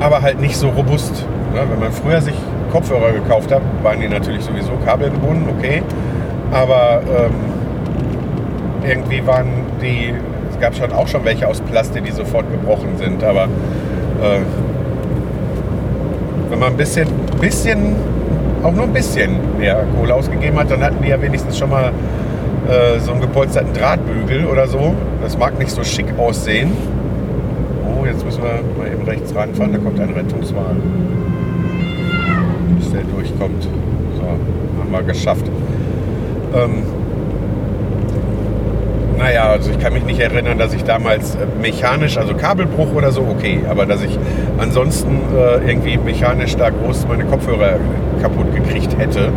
Aber 0.00 0.22
halt 0.22 0.40
nicht 0.40 0.56
so 0.56 0.70
robust. 0.70 1.24
Ne? 1.54 1.60
Wenn 1.70 1.78
man 1.78 1.92
früher 1.92 2.20
sich 2.20 2.34
Kopfhörer 2.72 3.12
gekauft 3.12 3.52
hat, 3.52 3.62
waren 3.84 4.00
die 4.00 4.08
natürlich 4.08 4.42
sowieso 4.42 4.72
kabelgebunden, 4.84 5.48
okay. 5.56 5.84
Aber 6.50 7.02
ähm, 7.06 7.55
irgendwie 8.86 9.26
waren 9.26 9.48
die 9.82 10.14
es 10.56 10.62
gab 10.62 10.74
schon 10.74 10.90
auch 10.92 11.06
schon 11.06 11.24
welche 11.24 11.46
aus 11.46 11.60
Plastik, 11.60 12.04
die 12.04 12.12
sofort 12.12 12.50
gebrochen 12.50 12.96
sind, 12.96 13.22
aber 13.22 13.44
äh, 13.44 14.40
wenn 16.48 16.58
man 16.58 16.72
ein 16.72 16.76
bisschen, 16.78 17.06
bisschen, 17.40 17.94
auch 18.62 18.72
nur 18.72 18.84
ein 18.84 18.92
bisschen 18.92 19.36
mehr 19.58 19.84
Kohle 19.98 20.14
ausgegeben 20.14 20.58
hat, 20.58 20.70
dann 20.70 20.82
hatten 20.82 21.02
die 21.02 21.08
ja 21.10 21.20
wenigstens 21.20 21.58
schon 21.58 21.68
mal 21.68 21.92
äh, 22.68 22.98
so 23.00 23.12
einen 23.12 23.20
gepolsterten 23.20 23.74
Drahtbügel 23.74 24.46
oder 24.46 24.66
so. 24.66 24.94
Das 25.22 25.36
mag 25.36 25.58
nicht 25.58 25.70
so 25.70 25.84
schick 25.84 26.06
aussehen. 26.16 26.72
Oh, 27.84 28.06
jetzt 28.06 28.24
müssen 28.24 28.42
wir 28.42 28.60
mal 28.78 28.90
eben 28.90 29.04
rechts 29.04 29.34
ranfahren, 29.34 29.72
da 29.72 29.78
kommt 29.78 30.00
ein 30.00 30.10
Rettungswagen. 30.10 30.82
Bis 32.78 32.92
der 32.92 33.02
durchkommt. 33.02 33.62
So, 33.62 34.22
haben 34.22 34.90
wir 34.90 35.02
geschafft. 35.02 35.44
Ähm, 36.54 36.82
naja, 39.26 39.50
also 39.50 39.72
ich 39.72 39.78
kann 39.80 39.92
mich 39.92 40.04
nicht 40.04 40.20
erinnern, 40.20 40.56
dass 40.56 40.72
ich 40.72 40.84
damals 40.84 41.34
äh, 41.34 41.38
mechanisch, 41.60 42.16
also 42.16 42.34
Kabelbruch 42.34 42.94
oder 42.94 43.10
so, 43.10 43.22
okay, 43.22 43.60
aber 43.68 43.84
dass 43.84 44.00
ich 44.02 44.16
ansonsten 44.56 45.20
äh, 45.34 45.68
irgendwie 45.68 45.96
mechanisch 45.98 46.54
da 46.54 46.70
groß 46.70 47.08
meine 47.08 47.24
Kopfhörer 47.24 47.80
kaputt 48.22 48.54
gekriegt 48.54 48.96
hätte. 48.96 49.32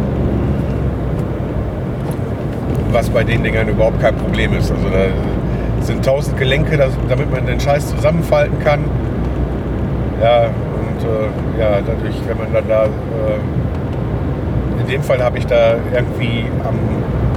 Was 2.92 3.10
bei 3.10 3.24
den 3.24 3.44
Dingern 3.44 3.68
überhaupt 3.68 4.00
kein 4.00 4.16
Problem 4.16 4.56
ist. 4.56 4.72
Also 4.72 4.90
da 4.90 5.06
sind 5.84 6.06
tausend 6.06 6.38
Gelenke, 6.38 6.78
damit 7.08 7.32
man 7.32 7.48
den 7.48 7.60
Scheiß 7.60 7.90
zusammenfalten 7.90 8.60
kann. 8.60 8.82
Ja, 10.22 10.42
und 10.42 11.04
äh, 11.04 11.60
ja, 11.60 11.80
dadurch, 11.82 12.16
wenn 12.28 12.38
man 12.38 12.54
dann 12.54 12.68
da. 12.68 12.84
Äh, 12.84 12.90
in 14.82 14.88
dem 14.88 15.04
Fall 15.04 15.24
habe 15.24 15.38
ich 15.38 15.46
da 15.46 15.76
irgendwie 15.94 16.46
am 16.64 16.78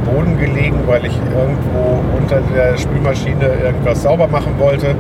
Boden 0.05 0.39
gelegen, 0.39 0.79
weil 0.87 1.05
ich 1.05 1.19
irgendwo 1.37 2.03
unter 2.17 2.41
der 2.55 2.77
Spülmaschine 2.77 3.47
irgendwas 3.65 4.03
sauber 4.03 4.29
machen 4.29 4.55
wollte. 4.59 4.95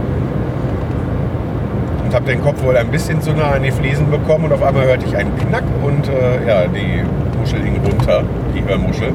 Und 2.04 2.14
habe 2.14 2.26
den 2.26 2.42
Kopf 2.42 2.62
wohl 2.62 2.76
ein 2.76 2.88
bisschen 2.88 3.20
zu 3.20 3.32
nah 3.32 3.52
an 3.52 3.62
die 3.62 3.70
Fliesen 3.70 4.10
bekommen 4.10 4.44
und 4.44 4.52
auf 4.52 4.62
einmal 4.62 4.84
hörte 4.86 5.06
ich 5.06 5.16
einen 5.16 5.36
Knack 5.38 5.64
und 5.82 6.08
äh, 6.08 6.46
ja, 6.46 6.66
die 6.66 7.02
Muschel 7.38 7.60
hing 7.62 7.80
runter, 7.84 8.22
die 8.54 8.64
Hörmuschel. 8.64 9.12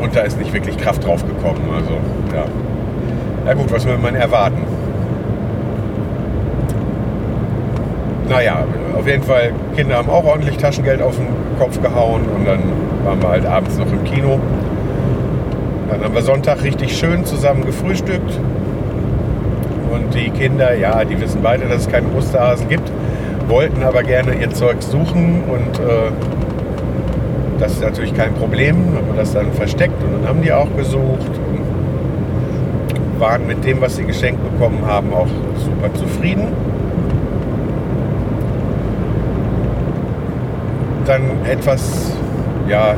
Und 0.00 0.16
da 0.16 0.20
ist 0.20 0.38
nicht 0.38 0.52
wirklich 0.52 0.76
Kraft 0.76 1.06
drauf 1.06 1.24
gekommen. 1.26 1.62
Also, 1.74 1.92
ja. 2.34 2.44
Ja 3.46 3.54
gut, 3.54 3.72
was 3.72 3.86
will 3.86 3.98
man 3.98 4.14
erwarten? 4.14 4.62
Naja, 8.28 8.64
auf 8.94 9.06
jeden 9.06 9.22
Fall, 9.22 9.52
Kinder 9.76 9.96
haben 9.96 10.10
auch 10.10 10.24
ordentlich 10.24 10.56
Taschengeld 10.56 11.02
auf 11.02 11.16
den 11.16 11.26
Kopf 11.58 11.80
gehauen 11.80 12.22
und 12.34 12.46
dann 12.46 12.60
waren 13.04 13.20
wir 13.22 13.28
halt 13.28 13.46
abends 13.46 13.76
noch 13.78 13.90
im 13.90 14.04
Kino. 14.04 14.38
Dann 15.90 16.04
haben 16.04 16.14
wir 16.14 16.22
Sonntag 16.22 16.62
richtig 16.62 16.96
schön 16.96 17.24
zusammen 17.24 17.64
gefrühstückt. 17.64 18.38
Und 19.92 20.14
die 20.14 20.30
Kinder, 20.30 20.74
ja, 20.76 21.04
die 21.04 21.20
wissen 21.20 21.40
beide, 21.42 21.66
dass 21.66 21.82
es 21.82 21.88
keine 21.88 22.06
Osterhasen 22.16 22.68
gibt, 22.68 22.90
wollten 23.48 23.82
aber 23.82 24.02
gerne 24.02 24.34
ihr 24.34 24.50
Zeug 24.50 24.82
suchen 24.82 25.42
und 25.48 25.80
äh, 25.80 26.12
das 27.58 27.72
ist 27.72 27.82
natürlich 27.82 28.14
kein 28.14 28.32
Problem, 28.34 28.76
haben 28.96 29.06
wir 29.08 29.16
das 29.16 29.32
dann 29.32 29.52
versteckt 29.52 30.02
und 30.02 30.12
dann 30.12 30.28
haben 30.28 30.42
die 30.42 30.52
auch 30.52 30.68
gesucht 30.76 31.28
und 31.28 33.20
waren 33.20 33.46
mit 33.46 33.64
dem, 33.64 33.80
was 33.80 33.96
sie 33.96 34.04
geschenkt 34.04 34.40
bekommen 34.52 34.86
haben, 34.86 35.12
auch 35.12 35.28
super 35.56 35.92
zufrieden. 35.94 36.48
Dann 41.06 41.22
etwas, 41.44 42.12
ja, 42.68 42.94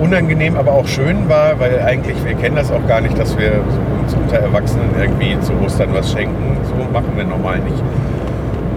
unangenehm, 0.00 0.56
aber 0.56 0.72
auch 0.72 0.86
schön 0.86 1.28
war, 1.28 1.60
weil 1.60 1.80
eigentlich, 1.80 2.16
wir 2.24 2.34
kennen 2.34 2.56
das 2.56 2.72
auch 2.72 2.86
gar 2.88 3.00
nicht, 3.00 3.18
dass 3.18 3.38
wir 3.38 3.52
uns 4.02 4.14
unter 4.14 4.38
Erwachsenen 4.38 4.90
irgendwie 4.98 5.38
zu 5.40 5.52
Ostern 5.64 5.90
was 5.92 6.10
schenken. 6.10 6.56
So 6.64 6.74
machen 6.92 7.12
wir 7.16 7.24
normal 7.24 7.58
nicht. 7.58 7.82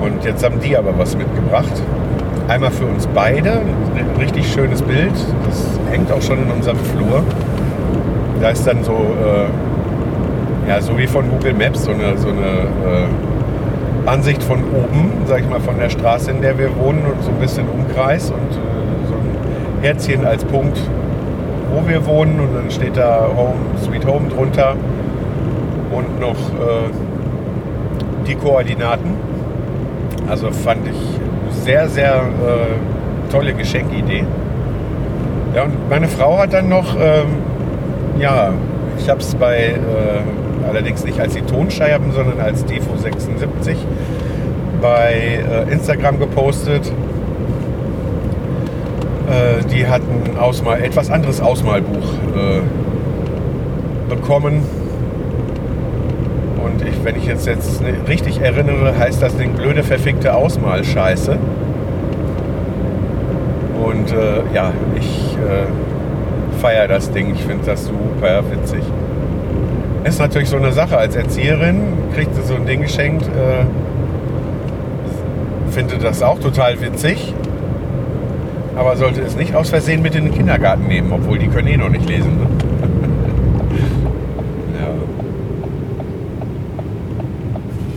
Und 0.02 0.24
jetzt 0.26 0.44
haben 0.44 0.60
die 0.60 0.78
aber 0.78 0.98
was 0.98 1.18
mitgebracht. 1.18 1.82
Einmal 2.50 2.72
für 2.72 2.86
uns 2.86 3.08
beide, 3.08 3.52
ein 3.52 4.20
richtig 4.20 4.52
schönes 4.52 4.82
Bild. 4.82 5.14
Das 5.46 5.80
hängt 5.90 6.12
auch 6.12 6.22
schon 6.22 6.44
in 6.44 6.52
unserem 6.52 6.78
Flur. 6.78 7.24
Da 8.42 8.50
ist 8.50 8.68
dann 8.68 8.84
so, 8.84 8.92
äh, 8.92 10.70
ja, 10.70 10.82
so 10.82 10.98
wie 10.98 11.08
von 11.08 11.30
Google 11.30 11.54
Maps, 11.54 11.86
so 11.86 11.92
eine, 11.92 12.18
so 12.18 12.28
eine 12.28 12.42
äh, 12.42 13.08
Ansicht 14.06 14.44
von 14.44 14.60
oben, 14.60 15.12
sag 15.26 15.42
ich 15.42 15.50
mal, 15.50 15.62
von 15.62 15.78
der 15.80 15.90
Straße, 15.90 16.32
in 16.32 16.42
der 16.42 16.58
wir 16.58 16.76
wohnen 16.78 17.06
und 17.06 17.24
so 17.24 17.32
ein 17.32 17.40
bisschen 17.40 17.68
Umkreis 17.70 18.32
und 18.32 18.52
äh, 18.52 19.08
so 19.08 19.14
ein 19.14 19.82
Herzchen 19.82 20.26
als 20.26 20.44
Punkt, 20.44 20.78
wo 21.74 21.88
wir 21.88 22.06
wohnen 22.06 22.40
und 22.40 22.54
dann 22.54 22.70
steht 22.70 22.98
da 22.98 23.28
Home, 23.36 23.56
Sweet 23.84 24.06
Home 24.06 24.30
drunter 24.30 24.76
und 25.92 26.20
noch 26.20 26.32
äh, 26.32 26.90
die 28.28 28.36
Koordinaten. 28.36 29.16
Also 30.30 30.52
fand 30.52 30.88
ich 30.88 31.64
sehr, 31.64 31.88
sehr 31.88 32.16
äh, 32.16 33.32
tolle 33.32 33.54
Geschenkidee. 33.54 34.26
Ja, 35.56 35.64
und 35.64 35.90
meine 35.90 36.08
Frau 36.08 36.40
hat 36.40 36.54
dann 36.54 36.68
noch, 36.68 36.96
ähm, 36.96 37.28
ja, 38.20 38.52
ich 38.98 39.10
habe 39.10 39.20
es 39.20 39.36
bei, 39.36 39.58
äh, 39.58 40.43
allerdings 40.68 41.04
nicht 41.04 41.20
als 41.20 41.34
die 41.34 41.42
Tonscheiben, 41.42 42.12
sondern 42.12 42.40
als 42.40 42.66
Defo 42.66 42.96
76 42.98 43.78
bei 44.82 45.40
äh, 45.50 45.72
Instagram 45.72 46.20
gepostet. 46.20 46.92
Äh, 49.30 49.64
die 49.74 49.88
hat 49.88 50.02
ein 50.02 50.38
Ausmal, 50.38 50.82
etwas 50.82 51.10
anderes 51.10 51.42
Ausmalbuch 51.42 52.14
äh, 52.36 52.62
bekommen. 54.10 54.64
Und 56.64 56.88
ich, 56.88 57.04
wenn 57.04 57.16
ich 57.16 57.26
jetzt, 57.26 57.48
jetzt 57.48 57.82
richtig 58.08 58.42
erinnere, 58.42 58.98
heißt 58.98 59.22
das 59.22 59.36
Ding 59.38 59.54
blöde, 59.54 59.84
verfickte 59.84 60.34
Ausmalscheiße. 60.36 61.38
Und 63.84 64.12
äh, 64.12 64.54
ja, 64.54 64.72
ich 64.98 65.38
äh, 65.38 66.60
feiere 66.60 66.88
das 66.88 67.12
Ding. 67.12 67.34
Ich 67.34 67.44
finde 67.44 67.66
das 67.66 67.86
super 67.86 68.44
witzig. 68.52 68.84
Ist 70.04 70.20
natürlich 70.20 70.50
so 70.50 70.58
eine 70.58 70.72
Sache. 70.72 70.98
Als 70.98 71.16
Erzieherin 71.16 71.94
kriegt 72.14 72.36
sie 72.36 72.42
so 72.42 72.56
ein 72.56 72.66
Ding 72.66 72.82
geschenkt. 72.82 73.26
Äh, 73.26 73.66
finde 75.72 75.98
das 75.98 76.22
auch 76.22 76.40
total 76.40 76.80
witzig 76.82 77.34
aber 78.76 78.98
sollte 78.98 79.22
es 79.22 79.36
nicht 79.36 79.56
aus 79.56 79.70
Versehen 79.70 80.02
mit 80.02 80.16
in 80.16 80.26
den 80.26 80.34
Kindergarten 80.34 80.88
nehmen, 80.88 81.12
obwohl 81.12 81.38
die 81.38 81.48
können 81.48 81.68
eh 81.68 81.78
noch 81.78 81.90
nicht 81.90 82.08
lesen. 82.10 82.38
Ne? 82.38 82.48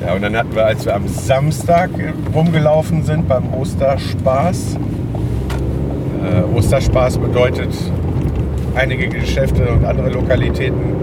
ja. 0.07 0.15
und 0.15 0.23
dann 0.23 0.37
hatten 0.37 0.55
wir, 0.55 0.67
als 0.67 0.85
wir 0.85 0.95
am 0.95 1.09
Samstag 1.09 1.91
rumgelaufen 2.35 3.03
sind 3.05 3.27
beim 3.29 3.53
Osterspaß, 3.55 4.77
äh, 6.25 6.57
Osterspaß 6.57 7.19
bedeutet 7.19 7.75
einige 8.75 9.09
Geschäfte 9.09 9.69
und 9.69 9.85
andere 9.85 10.11
Lokalitäten, 10.11 10.95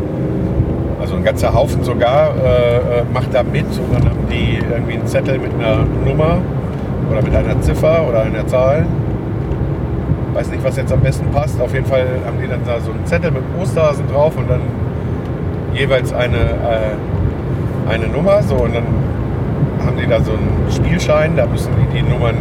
also 1.03 1.15
ein 1.15 1.23
ganzer 1.23 1.53
Haufen 1.53 1.83
sogar, 1.83 2.33
äh, 2.35 2.77
äh 2.77 2.79
macht 3.13 3.33
da 3.33 3.43
mit 3.43 3.65
und 3.65 3.93
dann 3.93 4.09
haben 4.09 4.27
die 4.31 4.57
irgendwie 4.57 4.93
einen 4.93 5.05
Zettel 5.05 5.37
mit 5.37 5.53
einer 5.53 5.85
Nummer 6.05 6.37
oder 7.11 7.21
mit 7.21 7.35
einer 7.35 7.59
Ziffer 7.61 8.07
oder 8.07 8.21
einer 8.21 8.47
Zahl 8.47 8.85
weiß 10.33 10.49
nicht, 10.49 10.63
was 10.63 10.77
jetzt 10.77 10.91
am 10.91 11.01
besten 11.01 11.29
passt. 11.31 11.61
Auf 11.61 11.73
jeden 11.73 11.85
Fall 11.85 12.05
haben 12.25 12.39
die 12.41 12.47
dann 12.47 12.61
da 12.65 12.79
so 12.79 12.91
einen 12.91 13.05
Zettel 13.05 13.31
mit 13.31 13.43
Osterhasen 13.61 14.07
drauf 14.07 14.35
und 14.37 14.49
dann 14.49 14.61
jeweils 15.73 16.13
eine, 16.13 16.37
äh, 16.37 17.89
eine 17.89 18.07
Nummer. 18.07 18.41
So, 18.43 18.55
und 18.55 18.75
dann 18.75 18.85
haben 19.85 19.97
die 19.97 20.07
da 20.07 20.21
so 20.21 20.31
einen 20.31 20.67
Spielschein, 20.71 21.35
da 21.35 21.45
müssen 21.45 21.71
die 21.77 22.01
die 22.01 22.09
Nummern 22.09 22.37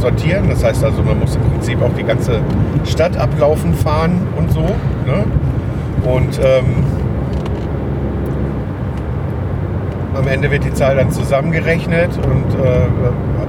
sortieren. 0.00 0.48
Das 0.48 0.64
heißt 0.64 0.84
also, 0.84 1.02
man 1.02 1.18
muss 1.20 1.36
im 1.36 1.42
Prinzip 1.42 1.80
auch 1.82 1.94
die 1.96 2.04
ganze 2.04 2.40
Stadt 2.84 3.16
ablaufen, 3.16 3.74
fahren 3.74 4.26
und 4.36 4.50
so. 4.50 4.62
Ne? 4.62 5.24
Und 6.04 6.40
ähm, 6.42 6.84
am 10.20 10.28
Ende 10.28 10.50
wird 10.50 10.64
die 10.64 10.74
Zahl 10.74 10.96
dann 10.96 11.10
zusammengerechnet 11.10 12.10
und 12.18 12.54
äh, 12.62 12.86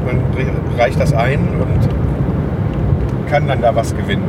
man 0.05 0.21
reicht 0.79 0.99
das 0.99 1.13
ein 1.13 1.39
und 1.39 3.29
kann 3.29 3.47
dann 3.47 3.61
da 3.61 3.75
was 3.75 3.95
gewinnen. 3.95 4.23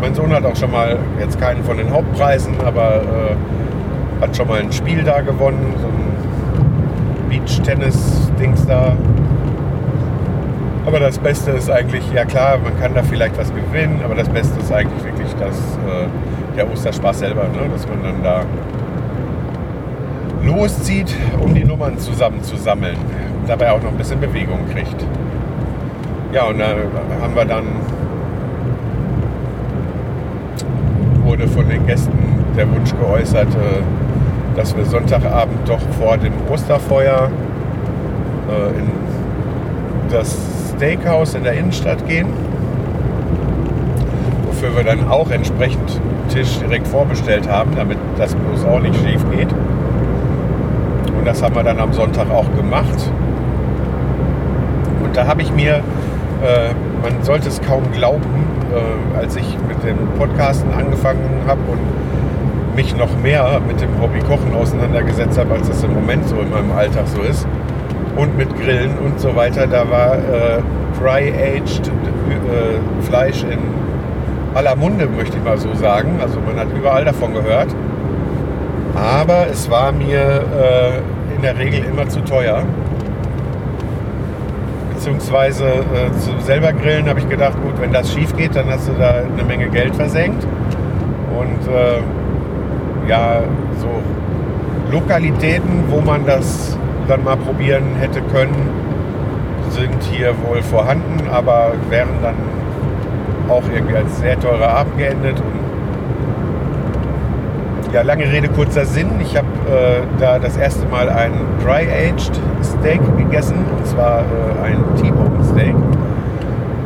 Mein 0.00 0.14
Sohn 0.14 0.32
hat 0.32 0.44
auch 0.44 0.56
schon 0.56 0.70
mal, 0.70 0.98
jetzt 1.20 1.38
keinen 1.38 1.62
von 1.64 1.76
den 1.76 1.90
Hauptpreisen, 1.90 2.54
aber 2.64 3.02
äh, 3.02 4.22
hat 4.22 4.34
schon 4.34 4.48
mal 4.48 4.60
ein 4.60 4.72
Spiel 4.72 5.02
da 5.02 5.20
gewonnen, 5.20 5.74
so 5.80 5.86
ein 5.86 7.28
Beach-Tennis-Dings 7.28 8.66
da. 8.66 8.96
Aber 10.86 11.00
das 11.00 11.18
Beste 11.18 11.50
ist 11.50 11.70
eigentlich, 11.70 12.10
ja 12.12 12.24
klar, 12.24 12.58
man 12.58 12.78
kann 12.80 12.94
da 12.94 13.02
vielleicht 13.02 13.36
was 13.38 13.52
gewinnen, 13.54 14.00
aber 14.02 14.14
das 14.14 14.28
Beste 14.30 14.58
ist 14.60 14.72
eigentlich 14.72 15.04
wirklich 15.04 15.34
das, 15.38 15.56
äh, 15.56 16.06
der 16.56 16.70
Osterspaß 16.72 17.18
selber, 17.18 17.42
ne? 17.44 17.68
dass 17.70 17.86
man 17.86 18.02
dann 18.02 18.22
da 18.22 18.44
loszieht, 20.46 21.14
um 21.40 21.54
die 21.54 21.64
Nummern 21.64 21.98
zusammen 21.98 22.42
zu 22.42 22.56
sammeln 22.56 22.96
und 23.40 23.48
dabei 23.48 23.72
auch 23.72 23.82
noch 23.82 23.90
ein 23.90 23.98
bisschen 23.98 24.20
Bewegung 24.20 24.60
kriegt. 24.72 25.04
Ja, 26.32 26.44
und 26.44 26.58
da 26.58 26.68
haben 27.20 27.34
wir 27.34 27.44
dann 27.44 27.64
wurde 31.24 31.48
von 31.48 31.68
den 31.68 31.84
Gästen 31.86 32.18
der 32.56 32.70
Wunsch 32.70 32.94
geäußert, 32.98 33.48
äh, 33.48 34.56
dass 34.56 34.76
wir 34.76 34.84
Sonntagabend 34.84 35.68
doch 35.68 35.80
vor 35.98 36.16
dem 36.16 36.32
Osterfeuer 36.50 37.30
äh, 38.48 38.78
in 38.78 38.90
das 40.10 40.36
Steakhouse 40.70 41.34
in 41.34 41.42
der 41.42 41.54
Innenstadt 41.54 42.06
gehen, 42.06 42.28
wofür 44.46 44.76
wir 44.76 44.84
dann 44.84 45.08
auch 45.08 45.30
entsprechend 45.30 46.00
Tisch 46.28 46.58
direkt 46.58 46.86
vorbestellt 46.86 47.48
haben, 47.48 47.72
damit 47.76 47.98
das 48.18 48.34
bloß 48.34 48.64
auch 48.64 48.80
nicht 48.80 48.94
schief 48.96 49.24
geht. 49.30 49.48
Das 51.26 51.42
haben 51.42 51.56
wir 51.56 51.64
dann 51.64 51.80
am 51.80 51.92
Sonntag 51.92 52.30
auch 52.30 52.46
gemacht. 52.54 53.10
Und 55.02 55.16
da 55.16 55.26
habe 55.26 55.42
ich 55.42 55.52
mir, 55.52 55.78
äh, 55.78 56.70
man 57.02 57.20
sollte 57.24 57.48
es 57.48 57.60
kaum 57.60 57.82
glauben, 57.90 58.46
äh, 58.72 59.18
als 59.18 59.34
ich 59.34 59.58
mit 59.66 59.82
dem 59.82 59.98
Podcasten 60.16 60.72
angefangen 60.72 61.42
habe 61.48 61.58
und 61.68 62.76
mich 62.76 62.96
noch 62.96 63.08
mehr 63.24 63.60
mit 63.66 63.80
dem 63.80 64.00
Hobby 64.00 64.20
Kochen 64.20 64.54
auseinandergesetzt 64.54 65.36
habe, 65.36 65.54
als 65.54 65.66
das 65.66 65.82
im 65.82 65.94
Moment 65.94 66.28
so 66.28 66.36
in 66.36 66.48
meinem 66.48 66.70
Alltag 66.70 67.08
so 67.08 67.20
ist. 67.22 67.44
Und 68.14 68.38
mit 68.38 68.56
Grillen 68.56 68.96
und 68.96 69.18
so 69.18 69.34
weiter. 69.34 69.66
Da 69.66 69.90
war 69.90 70.14
äh, 70.14 70.62
Dry-Aged 71.00 71.88
äh, 71.88 73.02
Fleisch 73.02 73.42
in 73.42 73.58
aller 74.54 74.76
Munde, 74.76 75.08
möchte 75.08 75.38
ich 75.38 75.42
mal 75.42 75.58
so 75.58 75.74
sagen. 75.74 76.20
Also 76.22 76.38
man 76.38 76.56
hat 76.56 76.68
überall 76.72 77.04
davon 77.04 77.34
gehört. 77.34 77.74
Aber 78.94 79.48
es 79.50 79.68
war 79.68 79.90
mir 79.90 80.20
äh, 80.20 81.15
in 81.36 81.42
der 81.42 81.56
Regel 81.56 81.84
immer 81.84 82.08
zu 82.08 82.20
teuer 82.20 82.64
beziehungsweise 85.06 85.64
äh, 85.66 86.18
zu 86.18 86.32
selber 86.40 86.72
grillen 86.72 87.08
habe 87.08 87.20
ich 87.20 87.28
gedacht, 87.28 87.54
gut, 87.62 87.80
wenn 87.80 87.92
das 87.92 88.12
schief 88.12 88.34
geht, 88.36 88.56
dann 88.56 88.68
hast 88.68 88.88
du 88.88 88.92
da 88.94 89.22
eine 89.32 89.44
Menge 89.44 89.68
Geld 89.68 89.94
versenkt. 89.94 90.44
Und 91.38 91.72
äh, 91.72 93.08
ja, 93.08 93.42
so 93.78 93.88
Lokalitäten, 94.90 95.84
wo 95.90 96.00
man 96.00 96.26
das 96.26 96.76
dann 97.06 97.22
mal 97.22 97.36
probieren 97.36 97.94
hätte 98.00 98.20
können, 98.20 98.56
sind 99.70 100.02
hier 100.10 100.34
wohl 100.44 100.60
vorhanden, 100.62 101.28
aber 101.30 101.72
wären 101.88 102.20
dann 102.20 102.34
auch 103.48 103.62
irgendwie 103.72 103.96
als 103.96 104.18
sehr 104.18 104.40
teurer 104.40 104.70
Abend 104.70 104.98
geendet. 104.98 105.38
Und 105.38 105.65
Ja, 107.92 108.02
lange 108.02 108.30
Rede, 108.30 108.48
kurzer 108.48 108.84
Sinn. 108.84 109.08
Ich 109.20 109.36
habe 109.36 109.46
äh, 109.70 110.20
da 110.20 110.38
das 110.38 110.56
erste 110.56 110.86
Mal 110.86 111.08
ein 111.08 111.32
Dry-Aged 111.64 112.32
Steak 112.62 113.00
gegessen, 113.16 113.64
und 113.76 113.86
zwar 113.86 114.20
äh, 114.20 114.64
ein 114.64 114.84
T-Bone 115.00 115.44
Steak. 115.44 115.74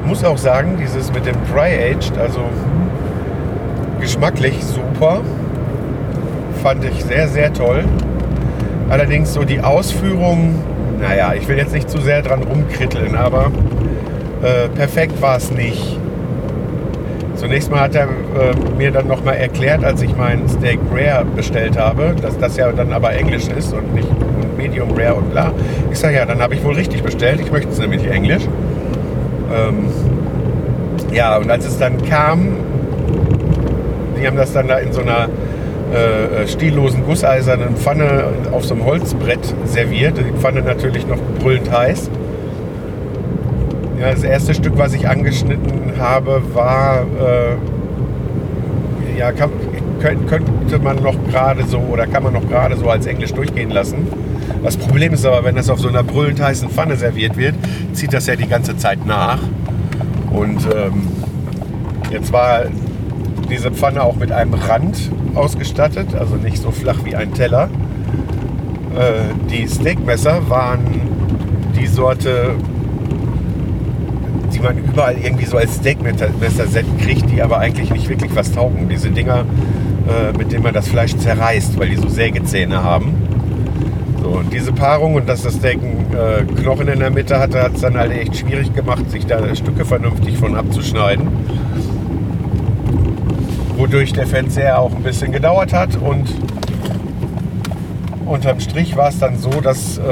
Muss 0.04 0.24
auch 0.24 0.38
sagen, 0.38 0.76
dieses 0.80 1.12
mit 1.12 1.26
dem 1.26 1.36
Dry-Aged, 1.52 2.18
also 2.18 2.40
geschmacklich 4.00 4.64
super, 4.64 5.20
fand 6.62 6.84
ich 6.84 7.04
sehr, 7.04 7.28
sehr 7.28 7.52
toll. 7.52 7.84
Allerdings 8.88 9.32
so 9.32 9.44
die 9.44 9.60
Ausführung, 9.60 10.56
naja, 11.00 11.32
ich 11.34 11.48
will 11.48 11.56
jetzt 11.56 11.72
nicht 11.72 11.88
zu 11.88 11.98
sehr 11.98 12.22
dran 12.22 12.42
rumkritteln, 12.42 13.14
aber 13.14 13.50
äh, 14.42 14.68
perfekt 14.68 15.20
war 15.22 15.36
es 15.36 15.50
nicht. 15.50 15.99
Zunächst 17.40 17.70
mal 17.70 17.80
hat 17.80 17.94
er 17.94 18.04
äh, 18.04 18.08
mir 18.76 18.90
dann 18.90 19.08
nochmal 19.08 19.36
erklärt, 19.36 19.82
als 19.82 20.02
ich 20.02 20.14
mein 20.14 20.46
Steak 20.46 20.78
Rare 20.92 21.24
bestellt 21.24 21.78
habe, 21.78 22.14
dass 22.20 22.36
das 22.36 22.58
ja 22.58 22.70
dann 22.70 22.92
aber 22.92 23.14
Englisch 23.14 23.48
ist 23.48 23.72
und 23.72 23.94
nicht 23.94 24.06
Medium 24.58 24.90
Rare 24.90 25.14
und 25.14 25.30
bla. 25.30 25.50
Ich 25.90 25.98
sage, 25.98 26.16
ja, 26.16 26.26
dann 26.26 26.42
habe 26.42 26.54
ich 26.54 26.62
wohl 26.62 26.74
richtig 26.74 27.02
bestellt. 27.02 27.40
Ich 27.40 27.50
möchte 27.50 27.70
es 27.70 27.78
nämlich 27.78 28.06
Englisch. 28.06 28.42
Ähm, 29.54 29.86
ja, 31.14 31.38
und 31.38 31.50
als 31.50 31.66
es 31.66 31.78
dann 31.78 32.02
kam, 32.04 32.58
die 34.20 34.26
haben 34.26 34.36
das 34.36 34.52
dann 34.52 34.68
da 34.68 34.76
in 34.76 34.92
so 34.92 35.00
einer 35.00 35.30
äh, 35.94 36.46
stillosen 36.46 37.06
gusseisernen 37.06 37.74
Pfanne 37.74 38.24
auf 38.52 38.66
so 38.66 38.74
einem 38.74 38.84
Holzbrett 38.84 39.54
serviert. 39.64 40.18
Die 40.18 40.38
Pfanne 40.38 40.60
natürlich 40.60 41.06
noch 41.06 41.18
brüllend 41.38 41.72
heiß. 41.72 42.10
Ja, 44.00 44.10
das 44.12 44.22
erste 44.22 44.54
Stück, 44.54 44.78
was 44.78 44.94
ich 44.94 45.06
angeschnitten 45.06 45.92
habe, 45.98 46.42
war, 46.54 47.02
äh, 47.02 47.56
ja, 49.18 49.30
kann, 49.30 49.50
könnte 50.00 50.78
man 50.78 51.02
noch 51.02 51.16
gerade 51.28 51.66
so 51.66 51.76
oder 51.80 52.06
kann 52.06 52.22
man 52.22 52.32
noch 52.32 52.48
gerade 52.48 52.78
so 52.78 52.88
als 52.88 53.04
Englisch 53.04 53.34
durchgehen 53.34 53.68
lassen. 53.68 54.08
Das 54.64 54.78
Problem 54.78 55.12
ist 55.12 55.26
aber, 55.26 55.44
wenn 55.44 55.54
das 55.54 55.68
auf 55.68 55.80
so 55.80 55.88
einer 55.88 56.02
brüllend 56.02 56.40
heißen 56.40 56.70
Pfanne 56.70 56.96
serviert 56.96 57.36
wird, 57.36 57.54
zieht 57.92 58.14
das 58.14 58.26
ja 58.26 58.36
die 58.36 58.46
ganze 58.46 58.74
Zeit 58.78 59.04
nach. 59.04 59.40
Und 60.30 60.66
ähm, 60.74 61.08
jetzt 62.10 62.32
war 62.32 62.62
diese 63.50 63.70
Pfanne 63.70 64.02
auch 64.02 64.16
mit 64.16 64.32
einem 64.32 64.54
Rand 64.54 65.10
ausgestattet, 65.34 66.14
also 66.18 66.36
nicht 66.36 66.56
so 66.56 66.70
flach 66.70 67.00
wie 67.04 67.16
ein 67.16 67.34
Teller. 67.34 67.68
Äh, 68.96 69.34
die 69.50 69.68
Steakmesser 69.68 70.48
waren 70.48 70.80
die 71.78 71.86
Sorte 71.86 72.54
die 74.60 74.66
man 74.66 74.78
überall 74.78 75.16
irgendwie 75.16 75.46
so 75.46 75.56
als 75.56 75.76
Steakmesser-Set 75.76 76.86
kriegt, 76.98 77.30
die 77.30 77.42
aber 77.42 77.58
eigentlich 77.58 77.90
nicht 77.90 78.08
wirklich 78.08 78.34
was 78.34 78.52
taugen. 78.52 78.88
Diese 78.88 79.10
Dinger, 79.10 79.44
äh, 80.08 80.36
mit 80.36 80.52
denen 80.52 80.62
man 80.62 80.74
das 80.74 80.88
Fleisch 80.88 81.16
zerreißt, 81.16 81.78
weil 81.78 81.88
die 81.88 81.96
so 81.96 82.08
Sägezähne 82.08 82.82
haben. 82.82 83.14
So, 84.22 84.28
und 84.28 84.52
diese 84.52 84.72
Paarung 84.72 85.14
und 85.14 85.28
dass 85.28 85.42
das 85.42 85.54
Steak 85.54 85.78
einen 85.82 86.06
äh, 86.12 86.44
Knochen 86.60 86.88
in 86.88 86.98
der 86.98 87.10
Mitte 87.10 87.38
hatte, 87.38 87.62
hat 87.62 87.74
es 87.74 87.80
dann 87.80 87.96
halt 87.96 88.12
echt 88.12 88.36
schwierig 88.36 88.74
gemacht, 88.74 89.10
sich 89.10 89.26
da 89.26 89.54
Stücke 89.54 89.84
vernünftig 89.84 90.36
von 90.36 90.54
abzuschneiden. 90.54 91.28
Wodurch 93.76 94.12
der 94.12 94.26
Verzehr 94.26 94.78
auch 94.78 94.94
ein 94.94 95.02
bisschen 95.02 95.32
gedauert 95.32 95.72
hat 95.72 95.96
und 95.96 96.28
unterm 98.26 98.60
Strich 98.60 98.94
war 98.96 99.08
es 99.08 99.18
dann 99.18 99.38
so, 99.38 99.48
dass 99.62 99.96
äh, 99.96 100.02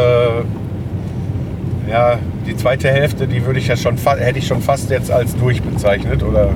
ja, 1.90 2.18
die 2.48 2.56
zweite 2.56 2.88
Hälfte, 2.88 3.28
die 3.28 3.44
würde 3.44 3.58
ich 3.58 3.68
ja 3.68 3.76
schon 3.76 3.96
hätte 3.96 4.38
ich 4.38 4.46
schon 4.46 4.62
fast 4.62 4.90
jetzt 4.90 5.11
als 5.11 5.37
durch 5.37 5.62
bezeichnet 5.62 6.22
oder 6.22 6.50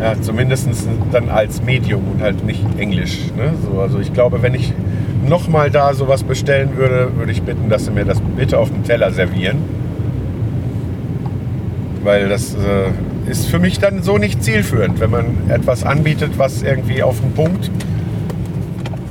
ja, 0.00 0.20
zumindest 0.20 0.68
dann 1.12 1.28
als 1.28 1.62
Medium 1.62 2.02
und 2.12 2.22
halt 2.22 2.44
nicht 2.44 2.60
Englisch. 2.76 3.18
Ne? 3.36 3.54
So, 3.64 3.80
also 3.80 4.00
ich 4.00 4.12
glaube, 4.12 4.42
wenn 4.42 4.54
ich 4.54 4.72
nochmal 5.28 5.70
da 5.70 5.94
sowas 5.94 6.24
bestellen 6.24 6.76
würde, 6.76 7.10
würde 7.16 7.30
ich 7.30 7.42
bitten, 7.42 7.68
dass 7.68 7.84
sie 7.84 7.92
mir 7.92 8.04
das 8.04 8.20
bitte 8.36 8.58
auf 8.58 8.68
dem 8.68 8.82
Teller 8.82 9.12
servieren. 9.12 9.58
Weil 12.02 12.28
das 12.28 12.54
äh, 12.54 13.30
ist 13.30 13.46
für 13.46 13.60
mich 13.60 13.78
dann 13.78 14.02
so 14.02 14.18
nicht 14.18 14.42
zielführend, 14.42 14.98
wenn 14.98 15.10
man 15.10 15.24
etwas 15.50 15.84
anbietet, 15.84 16.32
was 16.36 16.62
irgendwie 16.62 17.04
auf 17.04 17.20
den 17.20 17.32
Punkt 17.32 17.70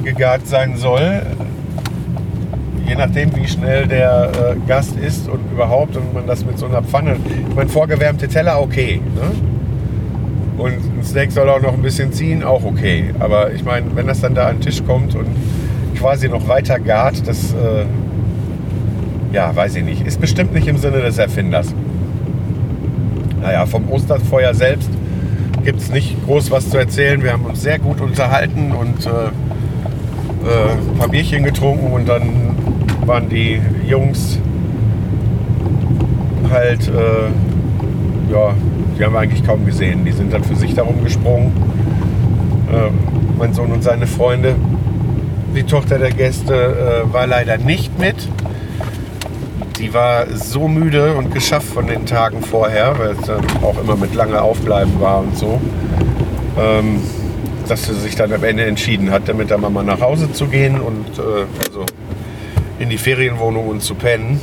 gegart 0.03 0.45
sein 0.45 0.75
soll, 0.75 1.21
je 2.91 2.97
nachdem, 2.97 3.33
wie 3.37 3.47
schnell 3.47 3.87
der 3.87 4.31
äh, 4.33 4.67
Gast 4.67 4.97
ist 4.97 5.29
und 5.29 5.39
überhaupt 5.49 5.95
und 5.95 6.13
man 6.13 6.27
das 6.27 6.45
mit 6.45 6.59
so 6.59 6.65
einer 6.65 6.83
Pfanne, 6.83 7.15
ich 7.49 7.55
meine, 7.55 7.69
vorgewärmte 7.69 8.27
Teller, 8.27 8.61
okay. 8.61 8.99
Ne? 9.15 10.61
Und 10.61 10.73
ein 10.73 11.01
Steak 11.01 11.31
soll 11.31 11.49
auch 11.49 11.61
noch 11.61 11.73
ein 11.73 11.81
bisschen 11.81 12.11
ziehen, 12.11 12.43
auch 12.43 12.65
okay. 12.65 13.11
Aber 13.19 13.53
ich 13.53 13.63
meine, 13.63 13.85
wenn 13.95 14.07
das 14.07 14.19
dann 14.19 14.35
da 14.35 14.47
an 14.47 14.57
den 14.57 14.61
Tisch 14.63 14.83
kommt 14.85 15.15
und 15.15 15.27
quasi 15.97 16.27
noch 16.27 16.49
weiter 16.49 16.79
gart, 16.79 17.25
das, 17.25 17.53
äh, 17.53 17.85
ja, 19.31 19.55
weiß 19.55 19.77
ich 19.77 19.85
nicht, 19.85 20.05
ist 20.05 20.19
bestimmt 20.19 20.53
nicht 20.53 20.67
im 20.67 20.75
Sinne 20.77 20.99
des 20.99 21.17
Erfinders. 21.17 21.73
Naja, 23.41 23.65
vom 23.67 23.89
Osterfeuer 23.89 24.53
selbst 24.53 24.89
gibt 25.63 25.79
es 25.79 25.89
nicht 25.91 26.25
groß 26.25 26.51
was 26.51 26.69
zu 26.69 26.77
erzählen. 26.77 27.23
Wir 27.23 27.31
haben 27.31 27.45
uns 27.45 27.61
sehr 27.61 27.79
gut 27.79 28.01
unterhalten 28.01 28.73
und 28.73 29.05
äh, 29.05 29.09
äh, 29.09 30.71
ein 30.91 30.97
paar 30.97 31.07
Bierchen 31.07 31.45
getrunken 31.45 31.93
und 31.93 32.09
dann 32.09 32.80
waren 33.05 33.29
die 33.29 33.59
Jungs 33.87 34.39
halt, 36.49 36.87
äh, 36.87 38.31
ja, 38.31 38.53
die 38.97 39.05
haben 39.05 39.13
wir 39.13 39.19
eigentlich 39.19 39.45
kaum 39.45 39.65
gesehen. 39.65 40.05
Die 40.05 40.11
sind 40.11 40.33
dann 40.33 40.43
für 40.43 40.55
sich 40.55 40.73
darum 40.75 41.03
gesprungen. 41.03 41.51
Äh, 42.71 42.91
mein 43.37 43.53
Sohn 43.53 43.71
und 43.71 43.83
seine 43.83 44.07
Freunde. 44.07 44.55
Die 45.55 45.63
Tochter 45.63 45.97
der 45.97 46.11
Gäste 46.11 46.53
äh, 46.53 47.13
war 47.13 47.27
leider 47.27 47.57
nicht 47.57 47.97
mit. 47.99 48.15
Die 49.79 49.93
war 49.93 50.27
so 50.35 50.67
müde 50.67 51.15
und 51.15 51.33
geschafft 51.33 51.67
von 51.67 51.87
den 51.87 52.05
Tagen 52.05 52.41
vorher, 52.41 52.99
weil 52.99 53.11
es 53.11 53.21
dann 53.25 53.43
auch 53.63 53.81
immer 53.81 53.95
mit 53.95 54.13
lange 54.13 54.41
Aufbleiben 54.41 55.01
war 55.01 55.19
und 55.19 55.35
so, 55.35 55.59
ähm, 56.59 57.01
dass 57.67 57.87
sie 57.87 57.95
sich 57.95 58.15
dann 58.15 58.31
am 58.31 58.43
Ende 58.43 58.65
entschieden 58.65 59.09
hat, 59.09 59.33
mit 59.35 59.49
der 59.49 59.57
Mama 59.57 59.81
nach 59.81 59.99
Hause 59.99 60.31
zu 60.31 60.45
gehen 60.45 60.79
und 60.79 61.17
äh, 61.17 61.70
in 62.81 62.89
die 62.89 62.97
Ferienwohnung 62.97 63.67
und 63.67 63.81
zu 63.83 63.93
pennen. 63.93 64.41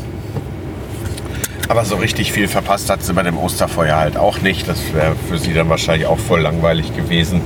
Aber 1.68 1.84
so 1.84 1.96
richtig 1.96 2.32
viel 2.32 2.46
verpasst 2.46 2.88
hat 2.88 3.02
sie 3.02 3.12
bei 3.12 3.24
dem 3.24 3.36
Osterfeuer 3.36 3.96
halt 3.96 4.16
auch 4.16 4.40
nicht. 4.40 4.68
Das 4.68 4.94
wäre 4.94 5.16
für 5.28 5.38
sie 5.38 5.52
dann 5.52 5.68
wahrscheinlich 5.68 6.06
auch 6.06 6.18
voll 6.18 6.40
langweilig 6.40 6.96
gewesen. 6.96 7.40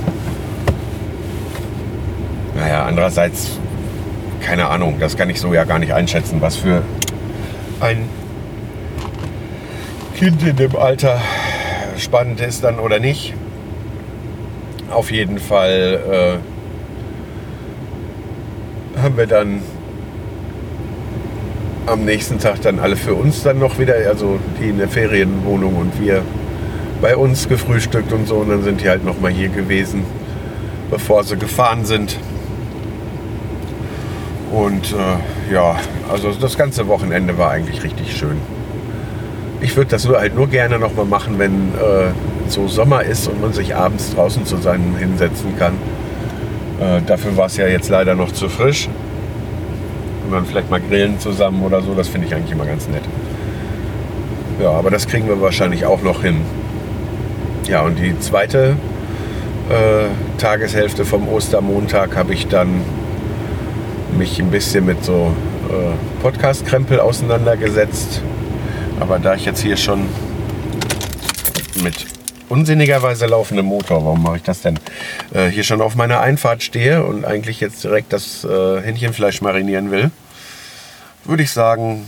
Naja, 2.55 2.85
andererseits, 2.85 3.57
keine 4.41 4.69
Ahnung, 4.69 4.99
das 4.99 5.17
kann 5.17 5.31
ich 5.31 5.41
so 5.41 5.53
ja 5.53 5.63
gar 5.63 5.79
nicht 5.79 5.93
einschätzen, 5.93 6.41
was 6.41 6.57
für 6.57 6.83
ein 7.79 8.07
Kind 10.15 10.43
in 10.43 10.55
dem 10.55 10.75
Alter 10.75 11.19
spannend 11.97 12.39
ist 12.39 12.63
dann 12.63 12.77
oder 12.77 12.99
nicht. 12.99 13.33
Auf 14.91 15.11
jeden 15.11 15.39
Fall 15.39 16.39
äh, 18.95 18.99
haben 19.01 19.17
wir 19.17 19.25
dann 19.25 19.63
am 21.85 22.05
nächsten 22.05 22.39
Tag 22.39 22.61
dann 22.61 22.79
alle 22.79 22.95
für 22.95 23.13
uns 23.13 23.43
dann 23.43 23.59
noch 23.59 23.77
wieder, 23.77 23.95
also 24.07 24.39
die 24.59 24.69
in 24.69 24.77
der 24.77 24.87
Ferienwohnung 24.87 25.75
und 25.75 25.99
wir 26.01 26.21
bei 27.01 27.17
uns 27.17 27.49
gefrühstückt 27.49 28.13
und 28.13 28.27
so. 28.27 28.35
Und 28.35 28.49
dann 28.49 28.63
sind 28.63 28.81
die 28.81 28.89
halt 28.89 29.03
noch 29.03 29.19
mal 29.19 29.31
hier 29.31 29.49
gewesen, 29.49 30.03
bevor 30.89 31.23
sie 31.23 31.37
gefahren 31.37 31.85
sind. 31.85 32.17
Und 34.51 34.93
äh, 34.93 35.53
ja, 35.53 35.75
also 36.09 36.31
das 36.31 36.57
ganze 36.57 36.87
Wochenende 36.87 37.37
war 37.37 37.51
eigentlich 37.51 37.83
richtig 37.83 38.15
schön. 38.15 38.37
Ich 39.59 39.75
würde 39.75 39.91
das 39.91 40.05
nur 40.05 40.19
halt 40.19 40.35
nur 40.35 40.47
gerne 40.47 40.77
noch 40.77 40.93
mal 40.93 41.05
machen, 41.05 41.39
wenn 41.39 41.73
äh, 41.73 42.11
so 42.47 42.67
Sommer 42.67 43.03
ist 43.03 43.27
und 43.27 43.41
man 43.41 43.53
sich 43.53 43.75
abends 43.75 44.13
draußen 44.13 44.45
zusammen 44.45 44.95
hinsetzen 44.97 45.57
kann. 45.57 45.73
Äh, 46.79 47.01
dafür 47.05 47.35
war 47.35 47.47
es 47.47 47.57
ja 47.57 47.67
jetzt 47.67 47.89
leider 47.89 48.15
noch 48.15 48.31
zu 48.31 48.47
frisch 48.47 48.89
und 50.25 50.31
dann 50.31 50.45
vielleicht 50.45 50.69
mal 50.69 50.81
grillen 50.81 51.19
zusammen 51.19 51.63
oder 51.63 51.81
so. 51.81 51.93
Das 51.93 52.07
finde 52.07 52.27
ich 52.27 52.35
eigentlich 52.35 52.51
immer 52.51 52.65
ganz 52.65 52.87
nett. 52.87 53.03
Ja, 54.61 54.71
aber 54.71 54.91
das 54.91 55.07
kriegen 55.07 55.27
wir 55.27 55.41
wahrscheinlich 55.41 55.85
auch 55.85 56.01
noch 56.01 56.21
hin. 56.21 56.41
Ja, 57.67 57.81
und 57.81 57.97
die 57.97 58.17
zweite 58.19 58.75
äh, 59.69 60.37
Tageshälfte 60.37 61.05
vom 61.05 61.27
Ostermontag 61.27 62.15
habe 62.15 62.33
ich 62.33 62.47
dann 62.47 62.81
mich 64.17 64.39
ein 64.39 64.51
bisschen 64.51 64.85
mit 64.85 65.03
so 65.03 65.33
äh, 65.69 66.21
Podcast-Krempel 66.21 66.99
auseinandergesetzt. 66.99 68.21
Aber 68.99 69.19
da 69.19 69.35
ich 69.35 69.45
jetzt 69.45 69.61
hier 69.61 69.77
schon 69.77 70.01
mit 71.83 72.12
unsinnigerweise 72.53 73.25
laufendem 73.25 73.65
Motor, 73.65 74.05
warum 74.05 74.21
mache 74.21 74.37
ich 74.37 74.43
das 74.43 74.61
denn? 74.61 74.79
Äh, 75.33 75.47
hier 75.47 75.63
schon 75.63 75.81
auf 75.81 75.95
meiner 75.95 76.19
Einfahrt 76.19 76.61
stehe 76.61 77.03
und 77.03 77.25
eigentlich 77.25 77.59
jetzt 77.59 77.83
direkt 77.83 78.13
das 78.13 78.43
äh, 78.43 78.79
Hähnchenfleisch 78.79 79.41
marinieren 79.41 79.89
will, 79.89 80.11
würde 81.23 81.41
ich 81.41 81.51
sagen, 81.51 82.05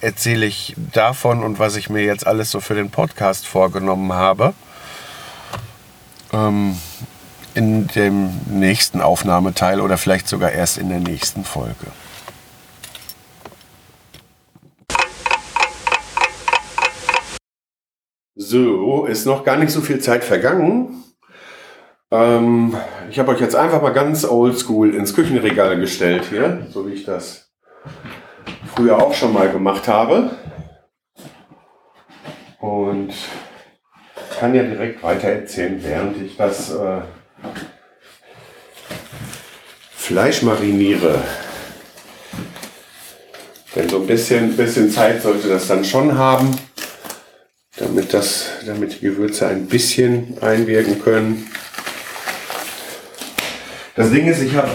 erzähle 0.00 0.46
ich 0.46 0.74
davon 0.92 1.44
und 1.44 1.58
was 1.58 1.76
ich 1.76 1.90
mir 1.90 2.02
jetzt 2.02 2.26
alles 2.26 2.50
so 2.50 2.60
für 2.60 2.74
den 2.74 2.88
Podcast 2.90 3.46
vorgenommen 3.46 4.14
habe. 4.14 4.54
Ähm, 6.32 6.78
in 7.52 7.86
dem 7.88 8.30
nächsten 8.46 9.02
Aufnahmeteil 9.02 9.82
oder 9.82 9.98
vielleicht 9.98 10.26
sogar 10.26 10.52
erst 10.52 10.78
in 10.78 10.88
der 10.88 11.00
nächsten 11.00 11.44
Folge. 11.44 11.88
So, 18.50 19.04
ist 19.04 19.26
noch 19.26 19.44
gar 19.44 19.58
nicht 19.58 19.70
so 19.70 19.80
viel 19.80 20.00
Zeit 20.00 20.24
vergangen. 20.24 21.04
Ähm, 22.10 22.76
ich 23.08 23.20
habe 23.20 23.30
euch 23.30 23.40
jetzt 23.40 23.54
einfach 23.54 23.80
mal 23.80 23.92
ganz 23.92 24.24
oldschool 24.24 24.92
ins 24.92 25.14
Küchenregal 25.14 25.78
gestellt 25.78 26.24
hier, 26.30 26.66
so 26.68 26.84
wie 26.88 26.94
ich 26.94 27.04
das 27.04 27.48
früher 28.74 29.00
auch 29.00 29.14
schon 29.14 29.32
mal 29.32 29.48
gemacht 29.52 29.86
habe. 29.86 30.30
Und 32.58 33.14
kann 34.40 34.52
ja 34.52 34.64
direkt 34.64 35.00
weiter 35.04 35.28
erzählen, 35.28 35.78
während 35.80 36.20
ich 36.20 36.36
das 36.36 36.74
äh, 36.74 37.02
Fleisch 39.94 40.42
mariniere. 40.42 41.22
Denn 43.76 43.88
so 43.88 43.98
ein 43.98 44.08
bisschen, 44.08 44.56
bisschen 44.56 44.90
Zeit 44.90 45.22
sollte 45.22 45.48
das 45.48 45.68
dann 45.68 45.84
schon 45.84 46.18
haben, 46.18 46.50
damit, 47.80 48.12
das, 48.12 48.50
damit 48.66 48.94
die 48.94 49.00
Gewürze 49.00 49.48
ein 49.48 49.66
bisschen 49.66 50.36
einwirken 50.40 51.02
können. 51.02 51.50
Das 53.96 54.10
Ding 54.10 54.28
ist, 54.28 54.42
ich 54.42 54.54
habe 54.54 54.68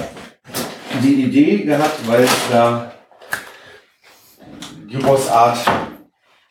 die 1.03 1.23
Idee 1.23 1.59
gehabt, 1.59 2.07
weil 2.07 2.27
da 2.51 2.91
Gyrosart 4.89 5.59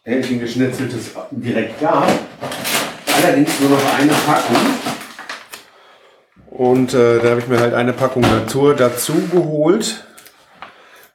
Hähnchen 0.05 0.38
geschnitzeltes 0.38 1.11
direkt 1.31 1.81
gab. 1.81 2.09
Allerdings 3.17 3.59
nur 3.61 3.71
noch 3.71 3.99
eine 3.99 4.12
Packung. 4.27 4.57
Und 6.51 6.95
äh, 6.95 7.21
da 7.21 7.31
habe 7.31 7.40
ich 7.40 7.49
mir 7.49 7.59
halt 7.59 7.75
eine 7.75 7.93
Packung 7.93 8.23
Natur 8.23 8.75
dazu 8.75 9.14
geholt, 9.33 10.05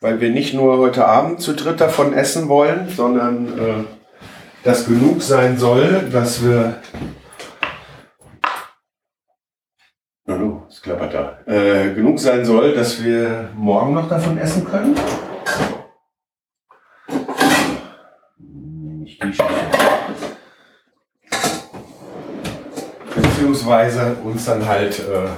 weil 0.02 0.20
wir 0.20 0.32
nicht 0.32 0.54
nur 0.54 0.78
heute 0.80 1.06
Abend 1.06 1.40
zu 1.40 1.54
dritt 1.54 1.80
davon 1.80 2.14
essen 2.14 2.50
wollen, 2.50 2.90
sondern 2.90 3.60
äh, 3.60 3.99
das 4.64 4.86
genug 4.86 5.22
sein 5.22 5.58
soll, 5.58 6.10
dass 6.12 6.44
wir. 6.44 6.82
Hallo, 10.28 10.68
es 10.70 10.82
klappert 10.82 11.14
da. 11.14 11.40
Äh, 11.52 11.94
genug 11.94 12.20
sein 12.20 12.46
soll, 12.46 12.74
dass 12.74 13.04
wir 13.04 13.50
morgen 13.56 13.94
noch 13.94 14.08
davon 14.10 14.38
essen 14.38 14.66
können. 14.66 14.96
Nicht 19.00 19.24
die. 19.24 19.38
Beziehungsweise 23.16 24.18
uns 24.24 24.46
dann 24.46 24.68
halt, 24.68 25.00
äh, 25.00 25.30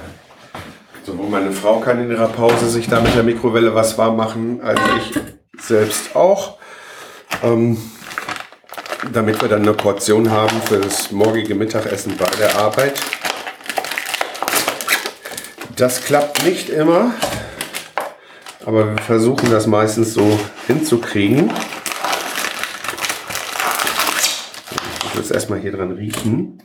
sowohl 1.04 1.30
meine 1.30 1.52
Frau 1.52 1.80
kann 1.80 2.02
in 2.02 2.10
ihrer 2.10 2.28
Pause 2.28 2.68
sich 2.68 2.88
da 2.88 3.00
mit 3.00 3.14
der 3.14 3.22
Mikrowelle 3.22 3.74
was 3.74 3.96
warm 3.96 4.16
machen, 4.16 4.60
als 4.60 4.80
ich 4.98 5.18
selbst 5.58 6.14
auch. 6.14 6.58
Ähm, 7.42 7.78
damit 9.10 9.42
wir 9.42 9.48
dann 9.48 9.62
eine 9.62 9.74
Portion 9.74 10.30
haben 10.30 10.60
für 10.62 10.78
das 10.78 11.10
morgige 11.10 11.54
Mittagessen 11.54 12.16
bei 12.16 12.30
der 12.38 12.56
Arbeit. 12.56 13.00
Das 15.76 16.04
klappt 16.04 16.44
nicht 16.44 16.68
immer, 16.68 17.12
aber 18.64 18.94
wir 18.94 19.02
versuchen 19.02 19.50
das 19.50 19.66
meistens 19.66 20.14
so 20.14 20.38
hinzukriegen. 20.66 21.50
Ich 25.06 25.14
muss 25.16 25.30
erstmal 25.30 25.58
hier 25.58 25.72
dran 25.72 25.92
riechen. 25.92 26.62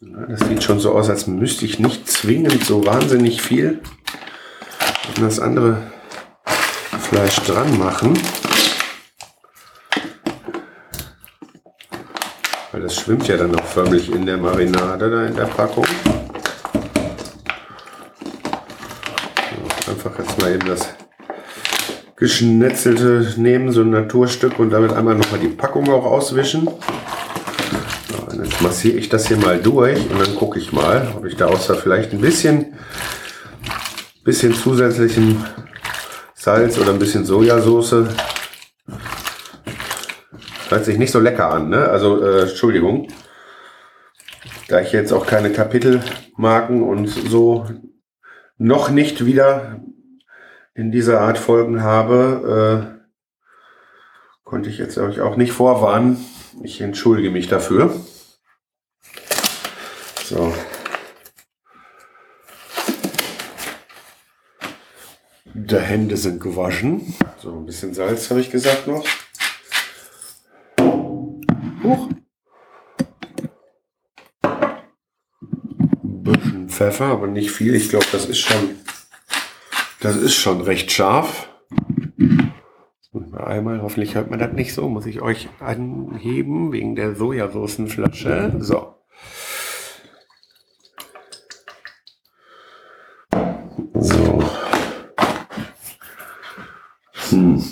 Das 0.00 0.40
sieht 0.48 0.62
schon 0.62 0.80
so 0.80 0.92
aus, 0.92 1.10
als 1.10 1.26
müsste 1.26 1.64
ich 1.64 1.78
nicht 1.78 2.08
zwingend 2.08 2.64
so 2.64 2.86
wahnsinnig 2.86 3.42
viel 3.42 3.82
an 5.16 5.22
das 5.22 5.40
andere 5.40 5.82
Fleisch 7.00 7.36
dran 7.40 7.76
machen. 7.78 8.16
Weil 12.78 12.84
das 12.84 12.94
schwimmt 12.94 13.26
ja 13.26 13.36
dann 13.36 13.50
noch 13.50 13.64
förmlich 13.64 14.08
in 14.08 14.24
der 14.24 14.36
Marinade, 14.36 15.10
da 15.10 15.26
in 15.26 15.34
der 15.34 15.46
Packung. 15.46 15.84
So, 19.50 19.90
einfach 19.90 20.16
jetzt 20.16 20.40
mal 20.40 20.54
eben 20.54 20.68
das 20.68 20.88
geschnetzelte 22.14 23.34
nehmen, 23.36 23.72
so 23.72 23.80
ein 23.80 23.90
Naturstück 23.90 24.60
und 24.60 24.70
damit 24.70 24.92
einmal 24.92 25.16
nochmal 25.16 25.40
die 25.40 25.48
Packung 25.48 25.90
auch 25.90 26.04
auswischen. 26.04 26.68
So, 28.12 28.42
jetzt 28.44 28.62
massiere 28.62 28.96
ich 28.96 29.08
das 29.08 29.26
hier 29.26 29.38
mal 29.38 29.58
durch 29.58 29.98
und 30.08 30.20
dann 30.24 30.36
gucke 30.36 30.60
ich 30.60 30.72
mal, 30.72 31.12
ob 31.16 31.24
ich 31.24 31.34
da 31.34 31.46
außer 31.46 31.74
vielleicht 31.74 32.12
ein 32.12 32.20
bisschen, 32.20 32.74
bisschen 34.22 34.54
zusätzlichem 34.54 35.44
Salz 36.32 36.78
oder 36.78 36.92
ein 36.92 37.00
bisschen 37.00 37.24
Sojasauce 37.24 38.04
Hört 40.68 40.84
sich 40.84 40.98
nicht 40.98 41.12
so 41.12 41.20
lecker 41.20 41.50
an, 41.50 41.70
ne? 41.70 41.88
Also, 41.88 42.22
äh, 42.22 42.42
Entschuldigung. 42.42 43.08
Da 44.68 44.80
ich 44.80 44.92
jetzt 44.92 45.12
auch 45.12 45.26
keine 45.26 45.50
Kapitelmarken 45.50 46.82
und 46.82 47.06
so 47.06 47.66
noch 48.58 48.90
nicht 48.90 49.24
wieder 49.24 49.80
in 50.74 50.92
dieser 50.92 51.22
Art 51.22 51.38
Folgen 51.38 51.82
habe, 51.82 52.94
äh, 52.94 52.98
konnte 54.44 54.68
ich 54.68 54.76
jetzt 54.78 54.98
euch 54.98 55.20
auch 55.22 55.36
nicht 55.36 55.52
vorwarnen. 55.52 56.22
Ich 56.62 56.82
entschuldige 56.82 57.30
mich 57.30 57.48
dafür. 57.48 57.94
So. 60.24 60.52
Die 65.54 65.76
Hände 65.76 66.18
sind 66.18 66.40
gewaschen. 66.40 67.14
So, 67.38 67.56
ein 67.56 67.66
bisschen 67.66 67.94
Salz 67.94 68.28
habe 68.28 68.40
ich 68.40 68.50
gesagt 68.50 68.86
noch. 68.86 69.04
Huch. 71.88 72.10
Ein 74.42 76.22
bisschen 76.22 76.68
Pfeffer, 76.68 77.06
aber 77.06 77.26
nicht 77.28 77.50
viel. 77.50 77.74
Ich 77.74 77.88
glaube, 77.88 78.04
das 78.12 78.26
ist 78.26 78.40
schon, 78.40 78.76
das 80.00 80.16
ist 80.16 80.34
schon 80.34 80.60
recht 80.60 80.92
scharf. 80.92 81.48
Einmal, 83.32 83.80
hoffentlich 83.80 84.14
hört 84.16 84.28
man 84.28 84.38
das 84.38 84.52
nicht 84.52 84.74
so, 84.74 84.90
muss 84.90 85.06
ich 85.06 85.22
euch 85.22 85.48
anheben 85.60 86.72
wegen 86.72 86.94
der 86.94 87.14
Sojasoßenflasche. 87.14 88.56
So. 88.58 88.94
So. 93.94 94.44
Hm. 97.30 97.64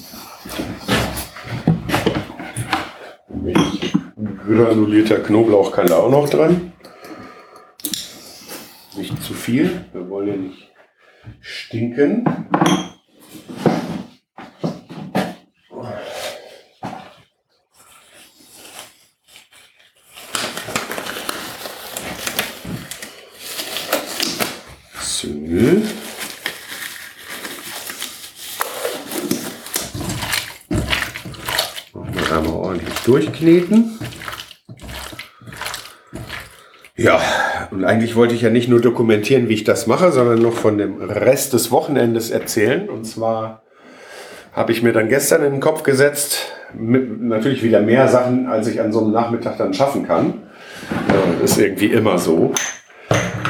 Milch. 3.29 3.92
Granulierter 4.76 5.20
Knoblauch 5.20 5.72
kann 5.72 5.86
da 5.86 5.96
auch 5.96 6.10
noch 6.10 6.28
dran. 6.28 6.70
Nicht 8.94 9.22
zu 9.22 9.32
viel. 9.32 9.86
Wir 9.94 10.06
wollen 10.10 10.28
ja 10.28 10.36
nicht 10.36 10.70
stinken. 11.40 12.24
Mal 31.94 32.38
einmal 32.38 32.52
ordentlich 32.52 32.94
durchkneten. 33.06 34.06
Ja, 36.96 37.20
und 37.70 37.85
eigentlich 37.85 38.16
wollte 38.16 38.35
ich 38.35 38.40
ja 38.40 38.48
nicht 38.48 38.68
nur 38.68 38.80
dokumentieren, 38.80 39.50
wie 39.50 39.54
ich 39.54 39.64
das 39.64 39.87
mache, 39.87 40.12
sondern 40.12 40.40
noch 40.40 40.54
von 40.54 40.78
dem 40.78 41.00
Rest 41.02 41.52
des 41.52 41.70
Wochenendes 41.70 42.30
erzählen. 42.30 42.88
Und 42.88 43.04
zwar 43.04 43.62
habe 44.52 44.72
ich 44.72 44.82
mir 44.82 44.94
dann 44.94 45.11
gestern 45.11 45.44
in 45.44 45.52
den 45.52 45.61
Kopf 45.61 45.82
gesetzt, 45.82 46.52
mit 46.72 47.20
natürlich 47.20 47.62
wieder 47.62 47.80
mehr 47.82 48.09
Sachen, 48.09 48.46
als 48.46 48.66
ich 48.66 48.80
an 48.80 48.92
so 48.92 49.02
einem 49.02 49.12
Nachmittag 49.12 49.59
dann 49.59 49.74
schaffen 49.74 50.06
kann. 50.06 50.44
Äh, 51.40 51.44
ist 51.44 51.59
irgendwie 51.59 51.87
immer 51.87 52.18
so. 52.18 52.52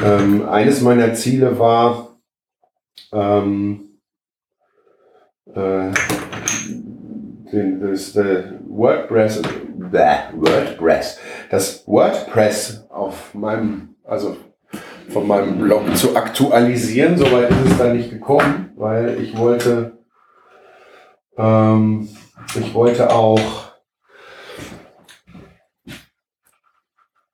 Ähm, 0.05 0.49
eines 0.49 0.81
meiner 0.81 1.15
Ziele 1.15 1.59
war, 1.61 2.17
ähm, 3.13 4.01
äh, 5.55 5.91
das, 7.53 8.17
WordPress, 8.17 9.43
WordPress, 10.35 11.19
das 11.51 11.87
WordPress 11.87 12.87
auf 12.91 13.35
meinem, 13.35 13.97
also 14.05 14.37
von 15.09 15.27
meinem 15.27 15.59
Blog 15.59 15.97
zu 15.97 16.17
aktualisieren. 16.17 17.17
Soweit 17.17 17.51
ist 17.51 17.73
es 17.73 17.79
da 17.79 17.93
nicht 17.93 18.11
gekommen, 18.11 18.73
weil 18.77 19.21
ich 19.21 19.37
wollte, 19.37 19.99
ähm, 21.39 22.09
ich 22.55 22.75
wollte 22.75 23.11
auch 23.11 23.67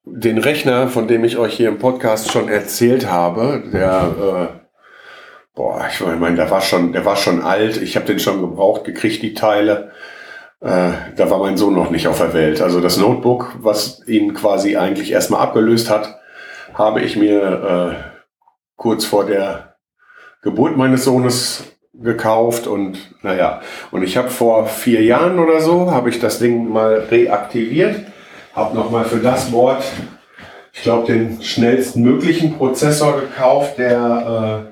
den 0.04 0.38
Rechner, 0.38 0.88
von 0.88 1.08
dem 1.08 1.24
ich 1.24 1.38
euch 1.38 1.54
hier 1.54 1.68
im 1.68 1.78
Podcast 1.78 2.30
schon 2.30 2.48
erzählt 2.48 3.10
habe, 3.10 3.62
der, 3.72 4.58
äh, 4.58 4.61
boah, 5.54 5.86
ich 5.90 6.00
meine, 6.00 6.36
der 6.36 6.50
war 6.50 6.60
schon, 6.60 6.92
der 6.92 7.04
war 7.04 7.16
schon 7.16 7.42
alt. 7.42 7.76
Ich 7.80 7.96
habe 7.96 8.06
den 8.06 8.18
schon 8.18 8.40
gebraucht, 8.40 8.84
gekriegt 8.84 9.22
die 9.22 9.34
Teile. 9.34 9.92
Äh, 10.60 10.92
da 11.16 11.30
war 11.30 11.38
mein 11.38 11.56
Sohn 11.56 11.74
noch 11.74 11.90
nicht 11.90 12.08
auf 12.08 12.18
der 12.18 12.34
Welt. 12.34 12.60
Also 12.60 12.80
das 12.80 12.96
Notebook, 12.96 13.56
was 13.60 14.06
ihn 14.06 14.34
quasi 14.34 14.76
eigentlich 14.76 15.10
erstmal 15.12 15.40
abgelöst 15.40 15.90
hat, 15.90 16.20
habe 16.74 17.02
ich 17.02 17.16
mir 17.16 17.96
äh, 17.96 18.22
kurz 18.76 19.04
vor 19.04 19.26
der 19.26 19.76
Geburt 20.42 20.76
meines 20.76 21.04
Sohnes 21.04 21.64
gekauft 21.94 22.66
und 22.66 22.98
naja, 23.22 23.60
und 23.90 24.02
ich 24.02 24.16
habe 24.16 24.30
vor 24.30 24.66
vier 24.66 25.02
Jahren 25.02 25.38
oder 25.38 25.60
so, 25.60 25.90
habe 25.90 26.08
ich 26.08 26.18
das 26.18 26.38
Ding 26.38 26.68
mal 26.68 27.06
reaktiviert, 27.10 28.06
habe 28.54 28.74
nochmal 28.74 29.04
für 29.04 29.18
das 29.18 29.50
Board, 29.50 29.84
ich 30.72 30.82
glaube, 30.82 31.12
den 31.12 31.42
schnellsten 31.42 32.02
möglichen 32.02 32.56
Prozessor 32.56 33.20
gekauft, 33.20 33.78
der, 33.78 34.71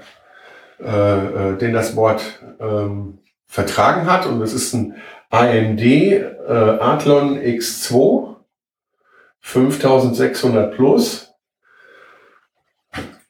äh, 0.83 1.51
äh, 1.53 1.57
den 1.59 1.73
das 1.73 1.95
Board 1.95 2.23
ähm, 2.61 3.19
vertragen 3.47 4.07
hat 4.07 4.27
und 4.27 4.41
das 4.41 4.53
ist 4.53 4.73
ein 4.75 4.97
AMD 5.31 5.81
äh, 5.81 6.29
Athlon 6.49 7.39
X2 7.39 8.37
5600 9.41 10.75
Plus. 10.75 11.35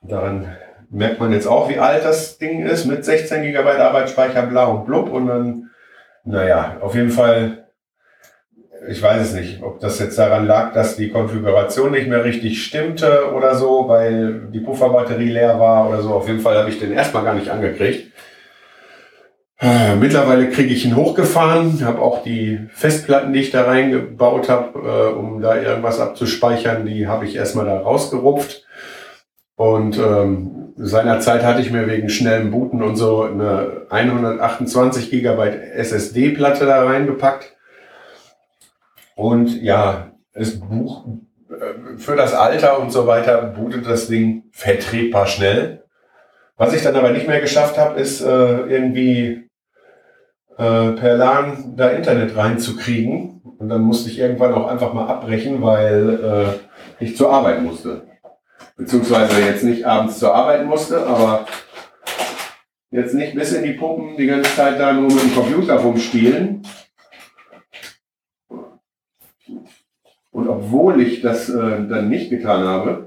Daran 0.02 0.56
merkt 0.90 1.20
man 1.20 1.32
jetzt 1.32 1.46
auch, 1.46 1.68
wie 1.68 1.78
alt 1.78 2.04
das 2.04 2.38
Ding 2.38 2.66
ist, 2.66 2.84
mit 2.84 3.04
16 3.04 3.42
GB 3.42 3.68
Arbeitsspeicher, 3.68 4.42
blau 4.42 4.76
und 4.76 4.86
blub. 4.86 5.10
Und 5.10 5.26
dann, 5.28 5.70
naja, 6.24 6.78
auf 6.80 6.94
jeden 6.94 7.10
Fall, 7.10 7.69
ich 8.88 9.02
weiß 9.02 9.22
es 9.22 9.34
nicht, 9.34 9.62
ob 9.62 9.80
das 9.80 9.98
jetzt 9.98 10.18
daran 10.18 10.46
lag, 10.46 10.72
dass 10.72 10.96
die 10.96 11.10
Konfiguration 11.10 11.92
nicht 11.92 12.08
mehr 12.08 12.24
richtig 12.24 12.64
stimmte 12.64 13.32
oder 13.34 13.54
so, 13.54 13.88
weil 13.88 14.48
die 14.52 14.60
Pufferbatterie 14.60 15.30
leer 15.30 15.58
war 15.58 15.88
oder 15.88 16.02
so. 16.02 16.10
Auf 16.10 16.26
jeden 16.26 16.40
Fall 16.40 16.56
habe 16.56 16.70
ich 16.70 16.78
den 16.78 16.92
erstmal 16.92 17.24
gar 17.24 17.34
nicht 17.34 17.50
angekriegt. 17.50 18.12
Äh, 19.60 19.96
mittlerweile 19.96 20.48
kriege 20.48 20.72
ich 20.72 20.86
ihn 20.86 20.96
hochgefahren, 20.96 21.84
habe 21.84 22.00
auch 22.00 22.22
die 22.22 22.60
Festplatten, 22.72 23.34
die 23.34 23.40
ich 23.40 23.50
da 23.50 23.64
reingebaut 23.64 24.48
habe, 24.48 24.78
äh, 24.78 25.12
um 25.12 25.42
da 25.42 25.60
irgendwas 25.60 26.00
abzuspeichern, 26.00 26.86
die 26.86 27.06
habe 27.06 27.26
ich 27.26 27.36
erstmal 27.36 27.66
da 27.66 27.78
rausgerupft. 27.78 28.64
Und 29.56 29.98
ähm, 29.98 30.72
seinerzeit 30.76 31.44
hatte 31.44 31.60
ich 31.60 31.70
mir 31.70 31.86
wegen 31.86 32.08
schnellem 32.08 32.50
Booten 32.50 32.82
und 32.82 32.96
so 32.96 33.24
eine 33.24 33.82
128 33.90 35.10
Gigabyte 35.10 35.60
SSD-Platte 35.74 36.64
da 36.64 36.82
reingepackt. 36.84 37.49
Und 39.16 39.62
ja, 39.62 40.12
es 40.32 40.60
buch, 40.60 41.06
äh, 41.50 41.98
für 41.98 42.16
das 42.16 42.34
Alter 42.34 42.80
und 42.80 42.90
so 42.90 43.06
weiter 43.06 43.42
bootet 43.42 43.86
das 43.86 44.08
Ding 44.08 44.44
vertretbar 44.52 45.26
schnell. 45.26 45.84
Was 46.56 46.74
ich 46.74 46.82
dann 46.82 46.96
aber 46.96 47.10
nicht 47.10 47.26
mehr 47.26 47.40
geschafft 47.40 47.78
habe, 47.78 47.98
ist 47.98 48.20
äh, 48.20 48.26
irgendwie 48.26 49.48
äh, 50.58 50.90
per 50.92 51.16
LAN 51.16 51.74
da 51.76 51.90
Internet 51.90 52.36
reinzukriegen. 52.36 53.40
Und 53.58 53.68
dann 53.68 53.82
musste 53.82 54.10
ich 54.10 54.18
irgendwann 54.18 54.54
auch 54.54 54.68
einfach 54.68 54.92
mal 54.92 55.06
abbrechen, 55.06 55.62
weil 55.62 56.58
äh, 57.00 57.04
ich 57.04 57.16
zur 57.16 57.32
Arbeit 57.32 57.62
musste 57.62 58.02
beziehungsweise 58.80 59.40
jetzt 59.40 59.62
nicht 59.62 59.84
abends 59.84 60.18
zur 60.18 60.34
Arbeit 60.34 60.64
musste, 60.66 61.06
aber 61.06 61.46
jetzt 62.90 63.14
nicht 63.14 63.34
bis 63.34 63.52
in 63.52 63.62
die 63.62 63.74
Puppen 63.74 64.16
die 64.16 64.26
ganze 64.26 64.54
Zeit 64.56 64.80
da 64.80 64.92
nur 64.92 65.08
mit 65.12 65.22
dem 65.22 65.34
Computer 65.34 65.74
rumspielen. 65.76 66.62
Und 70.30 70.48
obwohl 70.48 71.00
ich 71.00 71.20
das 71.20 71.48
äh, 71.48 71.86
dann 71.86 72.08
nicht 72.08 72.30
getan 72.30 72.64
habe 72.64 73.06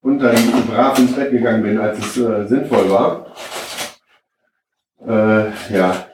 und 0.00 0.20
dann 0.20 0.36
brav 0.68 0.98
ins 0.98 1.14
Bett 1.14 1.32
gegangen 1.32 1.62
bin, 1.62 1.78
als 1.78 1.98
es 1.98 2.16
äh, 2.16 2.46
sinnvoll 2.46 2.90
war, 2.90 3.26
äh, 5.06 5.50
ja, 5.74 6.06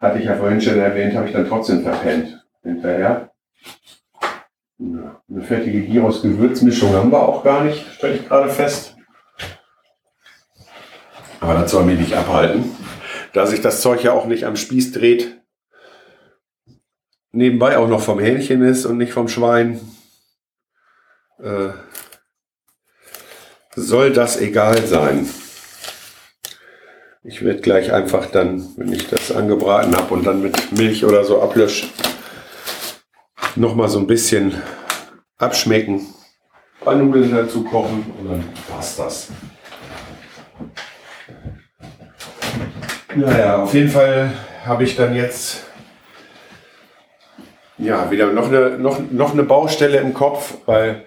hatte 0.00 0.18
ich 0.18 0.24
ja 0.24 0.36
vorhin 0.36 0.60
schon 0.60 0.78
erwähnt, 0.78 1.14
habe 1.14 1.26
ich 1.26 1.32
dann 1.32 1.48
trotzdem 1.48 1.82
verpennt 1.82 2.44
hinterher. 2.62 3.30
Eine 4.80 5.42
fertige 5.42 5.82
Gyros-Gewürzmischung 5.82 6.92
haben 6.92 7.10
wir 7.10 7.20
auch 7.20 7.42
gar 7.42 7.64
nicht, 7.64 7.84
stelle 7.94 8.14
ich 8.14 8.28
gerade 8.28 8.48
fest. 8.48 8.96
Aber 11.40 11.54
das 11.54 11.70
soll 11.70 11.84
mich 11.84 11.98
nicht 11.98 12.14
abhalten. 12.14 12.64
Da 13.32 13.46
sich 13.46 13.60
das 13.60 13.80
Zeug 13.80 14.02
ja 14.02 14.12
auch 14.12 14.26
nicht 14.26 14.44
am 14.44 14.56
Spieß 14.56 14.92
dreht, 14.92 15.37
nebenbei 17.38 17.78
auch 17.78 17.88
noch 17.88 18.02
vom 18.02 18.18
Hähnchen 18.18 18.62
ist 18.62 18.84
und 18.84 18.98
nicht 18.98 19.12
vom 19.12 19.28
Schwein, 19.28 19.80
äh, 21.42 21.70
soll 23.76 24.12
das 24.12 24.40
egal 24.40 24.84
sein. 24.86 25.28
Ich 27.22 27.44
werde 27.44 27.60
gleich 27.60 27.92
einfach 27.92 28.26
dann, 28.26 28.66
wenn 28.76 28.92
ich 28.92 29.08
das 29.08 29.30
angebraten 29.30 29.96
habe 29.96 30.14
und 30.14 30.24
dann 30.24 30.42
mit 30.42 30.72
Milch 30.72 31.04
oder 31.04 31.24
so 31.24 31.40
ablösche, 31.40 31.86
noch 33.54 33.76
mal 33.76 33.88
so 33.88 34.00
ein 34.00 34.06
bisschen 34.06 34.60
abschmecken, 35.36 36.06
ein 36.84 36.98
Nudeln 36.98 37.30
dazu 37.30 37.62
kochen 37.62 38.04
und 38.18 38.30
dann 38.30 38.44
passt 38.68 38.98
das. 38.98 39.28
Naja, 43.14 43.62
auf 43.62 43.74
jeden 43.74 43.90
Fall 43.90 44.32
habe 44.64 44.84
ich 44.84 44.96
dann 44.96 45.14
jetzt 45.14 45.67
ja 47.78 48.10
wieder 48.10 48.32
noch 48.32 48.48
eine, 48.48 48.78
noch, 48.78 49.00
noch 49.10 49.32
eine 49.32 49.44
Baustelle 49.44 49.98
im 49.98 50.14
Kopf, 50.14 50.58
weil 50.66 51.04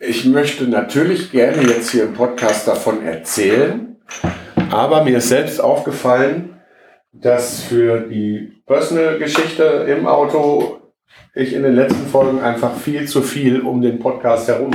ich 0.00 0.24
möchte 0.24 0.64
natürlich 0.64 1.30
gerne 1.30 1.62
jetzt 1.62 1.90
hier 1.90 2.04
im 2.04 2.14
Podcast 2.14 2.68
davon 2.68 3.02
erzählen, 3.02 3.96
aber 4.70 5.04
mir 5.04 5.18
ist 5.18 5.28
selbst 5.28 5.60
aufgefallen, 5.60 6.60
dass 7.12 7.62
für 7.62 8.00
die 8.00 8.62
Personal-Geschichte 8.66 9.62
im 9.88 10.06
Auto 10.06 10.80
ich 11.34 11.52
in 11.52 11.62
den 11.62 11.74
letzten 11.74 12.06
Folgen 12.06 12.40
einfach 12.40 12.76
viel 12.76 13.06
zu 13.08 13.22
viel 13.22 13.60
um 13.60 13.80
den 13.80 13.98
Podcast 13.98 14.48
herum 14.48 14.70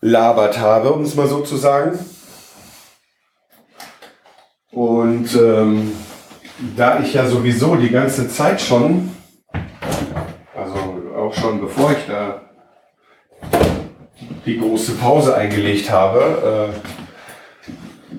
gelabert 0.00 0.58
habe, 0.58 0.92
um 0.92 1.02
es 1.02 1.14
mal 1.14 1.28
so 1.28 1.40
zu 1.40 1.56
sagen. 1.56 1.98
Und 4.70 5.34
ähm, 5.36 5.92
da 6.76 7.00
ich 7.00 7.14
ja 7.14 7.26
sowieso 7.26 7.74
die 7.76 7.90
ganze 7.90 8.28
Zeit 8.28 8.60
schon, 8.60 9.10
also 10.54 10.76
auch 11.16 11.32
schon 11.34 11.60
bevor 11.60 11.92
ich 11.92 12.06
da 12.06 12.42
die 14.46 14.58
große 14.58 14.92
Pause 14.92 15.34
eingelegt 15.34 15.90
habe, 15.90 16.70
äh, 16.70 16.74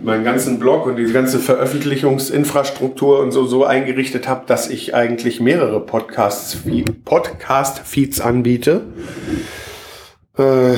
meinen 0.04 0.24
ganzen 0.24 0.60
Blog 0.60 0.86
und 0.86 0.98
die 0.98 1.12
ganze 1.12 1.40
Veröffentlichungsinfrastruktur 1.40 3.20
und 3.20 3.32
so 3.32 3.46
so 3.46 3.66
eingerichtet 3.66 4.28
habe, 4.28 4.44
dass 4.46 4.70
ich 4.70 4.94
eigentlich 4.94 5.40
mehrere 5.40 5.80
Podcast-Feeds 5.80 8.22
anbiete. 8.22 8.82
Äh, 10.38 10.76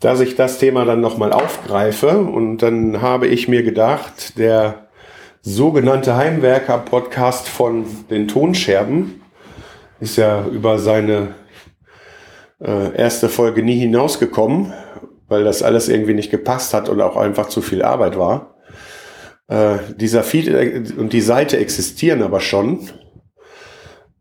dass 0.00 0.20
ich 0.20 0.36
das 0.36 0.58
Thema 0.58 0.84
dann 0.84 1.00
nochmal 1.00 1.32
aufgreife 1.32 2.18
und 2.18 2.58
dann 2.58 3.00
habe 3.00 3.28
ich 3.28 3.48
mir 3.48 3.62
gedacht, 3.62 4.38
der 4.38 4.85
sogenannte 5.48 6.16
Heimwerker-Podcast 6.16 7.48
von 7.48 7.86
den 8.10 8.28
Tonscherben 8.28 9.22
ist 10.00 10.16
ja 10.16 10.46
über 10.46 10.78
seine 10.78 11.34
äh, 12.60 12.94
erste 12.96 13.28
Folge 13.28 13.62
nie 13.62 13.78
hinausgekommen 13.78 14.72
weil 15.28 15.44
das 15.44 15.62
alles 15.62 15.88
irgendwie 15.88 16.14
nicht 16.14 16.30
gepasst 16.30 16.74
hat 16.74 16.88
und 16.88 17.00
auch 17.00 17.16
einfach 17.16 17.48
zu 17.48 17.62
viel 17.62 17.82
Arbeit 17.82 18.18
war. 18.18 18.54
Äh, 19.48 19.78
dieser 19.96 20.22
Feed 20.22 20.48
äh, 20.48 20.82
und 20.96 21.12
die 21.12 21.20
Seite 21.20 21.58
existieren 21.58 22.22
aber 22.22 22.40
schon. 22.40 22.88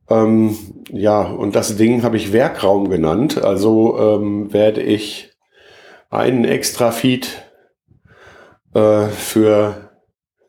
Ähm, 0.10 0.56
ja, 0.91 1.22
und 1.22 1.56
das 1.56 1.78
Ding 1.78 2.04
habe 2.04 2.18
ich 2.18 2.34
Werkraum 2.34 2.89
genannt. 2.89 3.43
Also 3.43 3.97
ähm, 3.99 4.54
werde 4.54 4.82
ich 4.82 5.32
einen 6.10 6.45
extra 6.45 6.91
Feed 6.91 7.43
äh, 8.74 9.08
für 9.08 9.85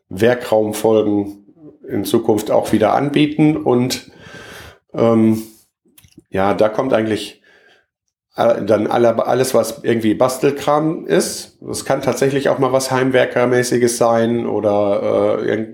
Werkraumfolgen 0.09 1.45
in 1.87 2.05
Zukunft 2.05 2.51
auch 2.51 2.71
wieder 2.71 2.93
anbieten. 2.93 3.57
Und 3.57 4.11
ähm, 4.93 5.43
ja, 6.29 6.53
da 6.53 6.69
kommt 6.69 6.93
eigentlich 6.93 7.41
dann 8.37 8.85
alle, 8.85 9.25
alles, 9.25 9.55
was 9.55 9.79
irgendwie 9.83 10.13
Bastelkram 10.13 11.07
ist. 11.07 11.57
Das 11.59 11.85
kann 11.85 12.03
tatsächlich 12.03 12.49
auch 12.49 12.59
mal 12.59 12.71
was 12.71 12.91
Heimwerkermäßiges 12.91 13.97
sein 13.97 14.45
oder 14.45 15.39
äh, 15.41 15.67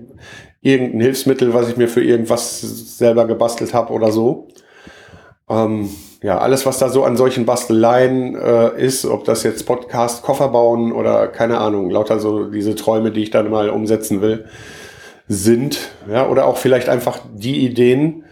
irgendein 0.62 1.00
Hilfsmittel, 1.00 1.52
was 1.52 1.68
ich 1.68 1.76
mir 1.76 1.88
für 1.88 2.02
irgendwas 2.02 2.62
selber 2.96 3.26
gebastelt 3.26 3.74
habe 3.74 3.92
oder 3.92 4.10
so. 4.10 4.48
Ähm, 5.50 5.90
ja, 6.24 6.38
alles, 6.38 6.64
was 6.64 6.78
da 6.78 6.88
so 6.88 7.04
an 7.04 7.18
solchen 7.18 7.44
Basteleien 7.44 8.34
äh, 8.34 8.82
ist, 8.82 9.04
ob 9.04 9.26
das 9.26 9.42
jetzt 9.42 9.66
Podcast, 9.66 10.22
Koffer 10.22 10.48
bauen 10.48 10.90
oder 10.90 11.28
keine 11.28 11.58
Ahnung, 11.58 11.90
lauter 11.90 12.18
so 12.18 12.46
diese 12.46 12.74
Träume, 12.74 13.10
die 13.10 13.24
ich 13.24 13.30
dann 13.30 13.50
mal 13.50 13.68
umsetzen 13.68 14.22
will, 14.22 14.46
sind. 15.28 15.78
Ja, 16.10 16.26
oder 16.26 16.46
auch 16.46 16.56
vielleicht 16.56 16.88
einfach 16.88 17.18
die 17.34 17.66
Ideen, 17.66 18.24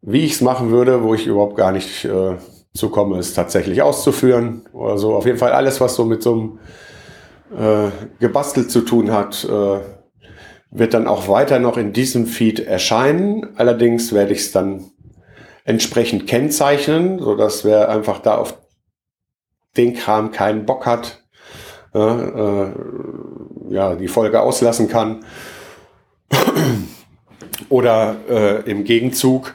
wie 0.00 0.24
ich 0.24 0.32
es 0.32 0.40
machen 0.40 0.70
würde, 0.70 1.02
wo 1.02 1.12
ich 1.12 1.26
überhaupt 1.26 1.58
gar 1.58 1.72
nicht 1.72 2.06
äh, 2.06 2.36
zu 2.72 2.88
komme, 2.88 3.18
es 3.18 3.34
tatsächlich 3.34 3.82
auszuführen. 3.82 4.62
Oder 4.72 4.96
so. 4.96 5.14
Auf 5.14 5.26
jeden 5.26 5.36
Fall 5.36 5.52
alles, 5.52 5.78
was 5.82 5.94
so 5.94 6.06
mit 6.06 6.22
so 6.22 6.32
einem 6.32 6.58
äh, 7.54 7.90
gebastelt 8.18 8.70
zu 8.70 8.80
tun 8.80 9.12
hat, 9.12 9.44
äh, 9.44 9.80
wird 10.70 10.94
dann 10.94 11.06
auch 11.06 11.28
weiter 11.28 11.58
noch 11.58 11.76
in 11.76 11.92
diesem 11.92 12.24
Feed 12.24 12.60
erscheinen. 12.60 13.50
Allerdings 13.56 14.14
werde 14.14 14.32
ich 14.32 14.38
es 14.38 14.52
dann 14.52 14.91
entsprechend 15.64 16.26
kennzeichnen, 16.26 17.18
so 17.18 17.36
dass 17.36 17.64
wer 17.64 17.88
einfach 17.88 18.18
da 18.18 18.36
auf 18.36 18.58
den 19.76 19.94
Kram 19.94 20.32
keinen 20.32 20.66
Bock 20.66 20.86
hat, 20.86 21.22
äh, 21.94 21.98
äh, 21.98 22.72
ja, 23.70 23.94
die 23.94 24.08
Folge 24.08 24.40
auslassen 24.40 24.88
kann. 24.88 25.24
Oder 27.68 28.16
äh, 28.28 28.70
im 28.70 28.84
Gegenzug, 28.84 29.54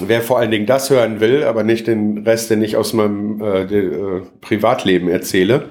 wer 0.00 0.22
vor 0.22 0.38
allen 0.38 0.50
Dingen 0.50 0.66
das 0.66 0.90
hören 0.90 1.20
will, 1.20 1.44
aber 1.44 1.62
nicht 1.62 1.86
den 1.86 2.26
Rest, 2.26 2.50
den 2.50 2.62
ich 2.62 2.76
aus 2.76 2.92
meinem 2.92 3.40
äh, 3.42 3.66
de, 3.66 3.94
äh, 3.94 4.22
Privatleben 4.40 5.08
erzähle, 5.08 5.70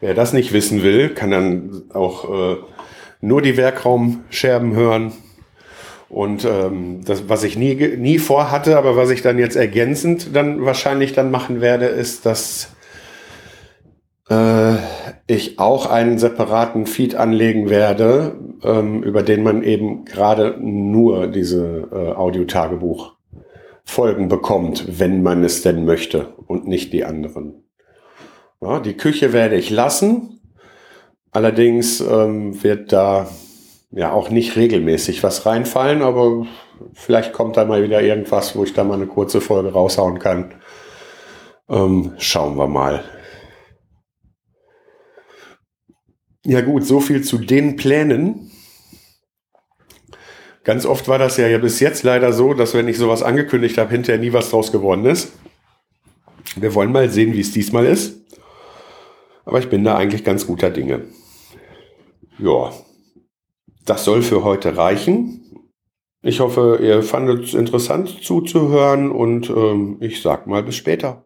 wer 0.00 0.14
das 0.14 0.32
nicht 0.32 0.52
wissen 0.52 0.82
will, 0.82 1.10
kann 1.10 1.30
dann 1.30 1.84
auch 1.92 2.30
äh, 2.30 2.56
nur 3.20 3.42
die 3.42 3.56
Werkraumscherben 3.56 4.74
hören. 4.74 5.12
Und 6.08 6.44
ähm, 6.44 7.00
das, 7.04 7.28
was 7.28 7.42
ich 7.42 7.56
nie, 7.56 7.74
nie 7.96 8.18
vorhatte, 8.18 8.78
aber 8.78 8.96
was 8.96 9.10
ich 9.10 9.22
dann 9.22 9.38
jetzt 9.38 9.56
ergänzend 9.56 10.28
dann 10.34 10.64
wahrscheinlich 10.64 11.12
dann 11.12 11.32
machen 11.32 11.60
werde, 11.60 11.86
ist, 11.86 12.26
dass 12.26 12.68
äh, 14.30 14.74
ich 15.26 15.58
auch 15.58 15.86
einen 15.86 16.18
separaten 16.18 16.86
Feed 16.86 17.16
anlegen 17.16 17.68
werde, 17.68 18.36
ähm, 18.62 19.02
über 19.02 19.24
den 19.24 19.42
man 19.42 19.64
eben 19.64 20.04
gerade 20.04 20.56
nur 20.60 21.26
diese 21.26 21.88
äh, 21.92 22.12
Audiotagebuch-Folgen 22.12 24.28
bekommt, 24.28 25.00
wenn 25.00 25.24
man 25.24 25.42
es 25.42 25.62
denn 25.62 25.84
möchte 25.84 26.34
und 26.46 26.68
nicht 26.68 26.92
die 26.92 27.04
anderen. 27.04 27.64
Ja, 28.60 28.78
die 28.80 28.96
Küche 28.96 29.32
werde 29.32 29.56
ich 29.56 29.70
lassen. 29.70 30.40
Allerdings 31.32 32.00
ähm, 32.00 32.62
wird 32.62 32.92
da 32.92 33.26
ja 33.90 34.12
auch 34.12 34.30
nicht 34.30 34.56
regelmäßig 34.56 35.22
was 35.22 35.46
reinfallen, 35.46 36.02
aber 36.02 36.46
vielleicht 36.92 37.32
kommt 37.32 37.56
da 37.56 37.64
mal 37.64 37.82
wieder 37.82 38.02
irgendwas, 38.02 38.56
wo 38.56 38.64
ich 38.64 38.74
da 38.74 38.84
mal 38.84 38.94
eine 38.94 39.06
kurze 39.06 39.40
Folge 39.40 39.72
raushauen 39.72 40.18
kann. 40.18 40.54
Ähm, 41.68 42.14
schauen 42.18 42.56
wir 42.56 42.66
mal. 42.66 43.04
Ja 46.44 46.60
gut, 46.60 46.86
so 46.86 47.00
viel 47.00 47.22
zu 47.22 47.38
den 47.38 47.76
Plänen. 47.76 48.52
Ganz 50.62 50.84
oft 50.84 51.08
war 51.08 51.18
das 51.18 51.36
ja 51.36 51.58
bis 51.58 51.80
jetzt 51.80 52.02
leider 52.02 52.32
so, 52.32 52.54
dass 52.54 52.74
wenn 52.74 52.88
ich 52.88 52.98
sowas 52.98 53.22
angekündigt 53.22 53.78
habe, 53.78 53.90
hinterher 53.90 54.20
nie 54.20 54.32
was 54.32 54.50
draus 54.50 54.72
geworden 54.72 55.04
ist. 55.06 55.32
Wir 56.56 56.74
wollen 56.74 56.92
mal 56.92 57.08
sehen, 57.08 57.32
wie 57.34 57.40
es 57.40 57.52
diesmal 57.52 57.86
ist. 57.86 58.20
Aber 59.44 59.58
ich 59.60 59.68
bin 59.68 59.84
da 59.84 59.96
eigentlich 59.96 60.24
ganz 60.24 60.46
guter 60.46 60.70
Dinge. 60.70 61.06
Ja, 62.38 62.72
das 63.86 64.04
soll 64.04 64.22
für 64.22 64.44
heute 64.44 64.76
reichen. 64.76 65.42
Ich 66.22 66.40
hoffe, 66.40 66.80
ihr 66.82 67.02
fandet 67.02 67.44
es 67.44 67.54
interessant 67.54 68.22
zuzuhören 68.22 69.10
und 69.10 69.48
ähm, 69.48 69.96
ich 70.00 70.20
sag 70.20 70.46
mal 70.46 70.62
bis 70.62 70.74
später. 70.74 71.25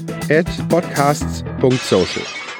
at 0.29 0.45
podcasts.social. 0.69 2.50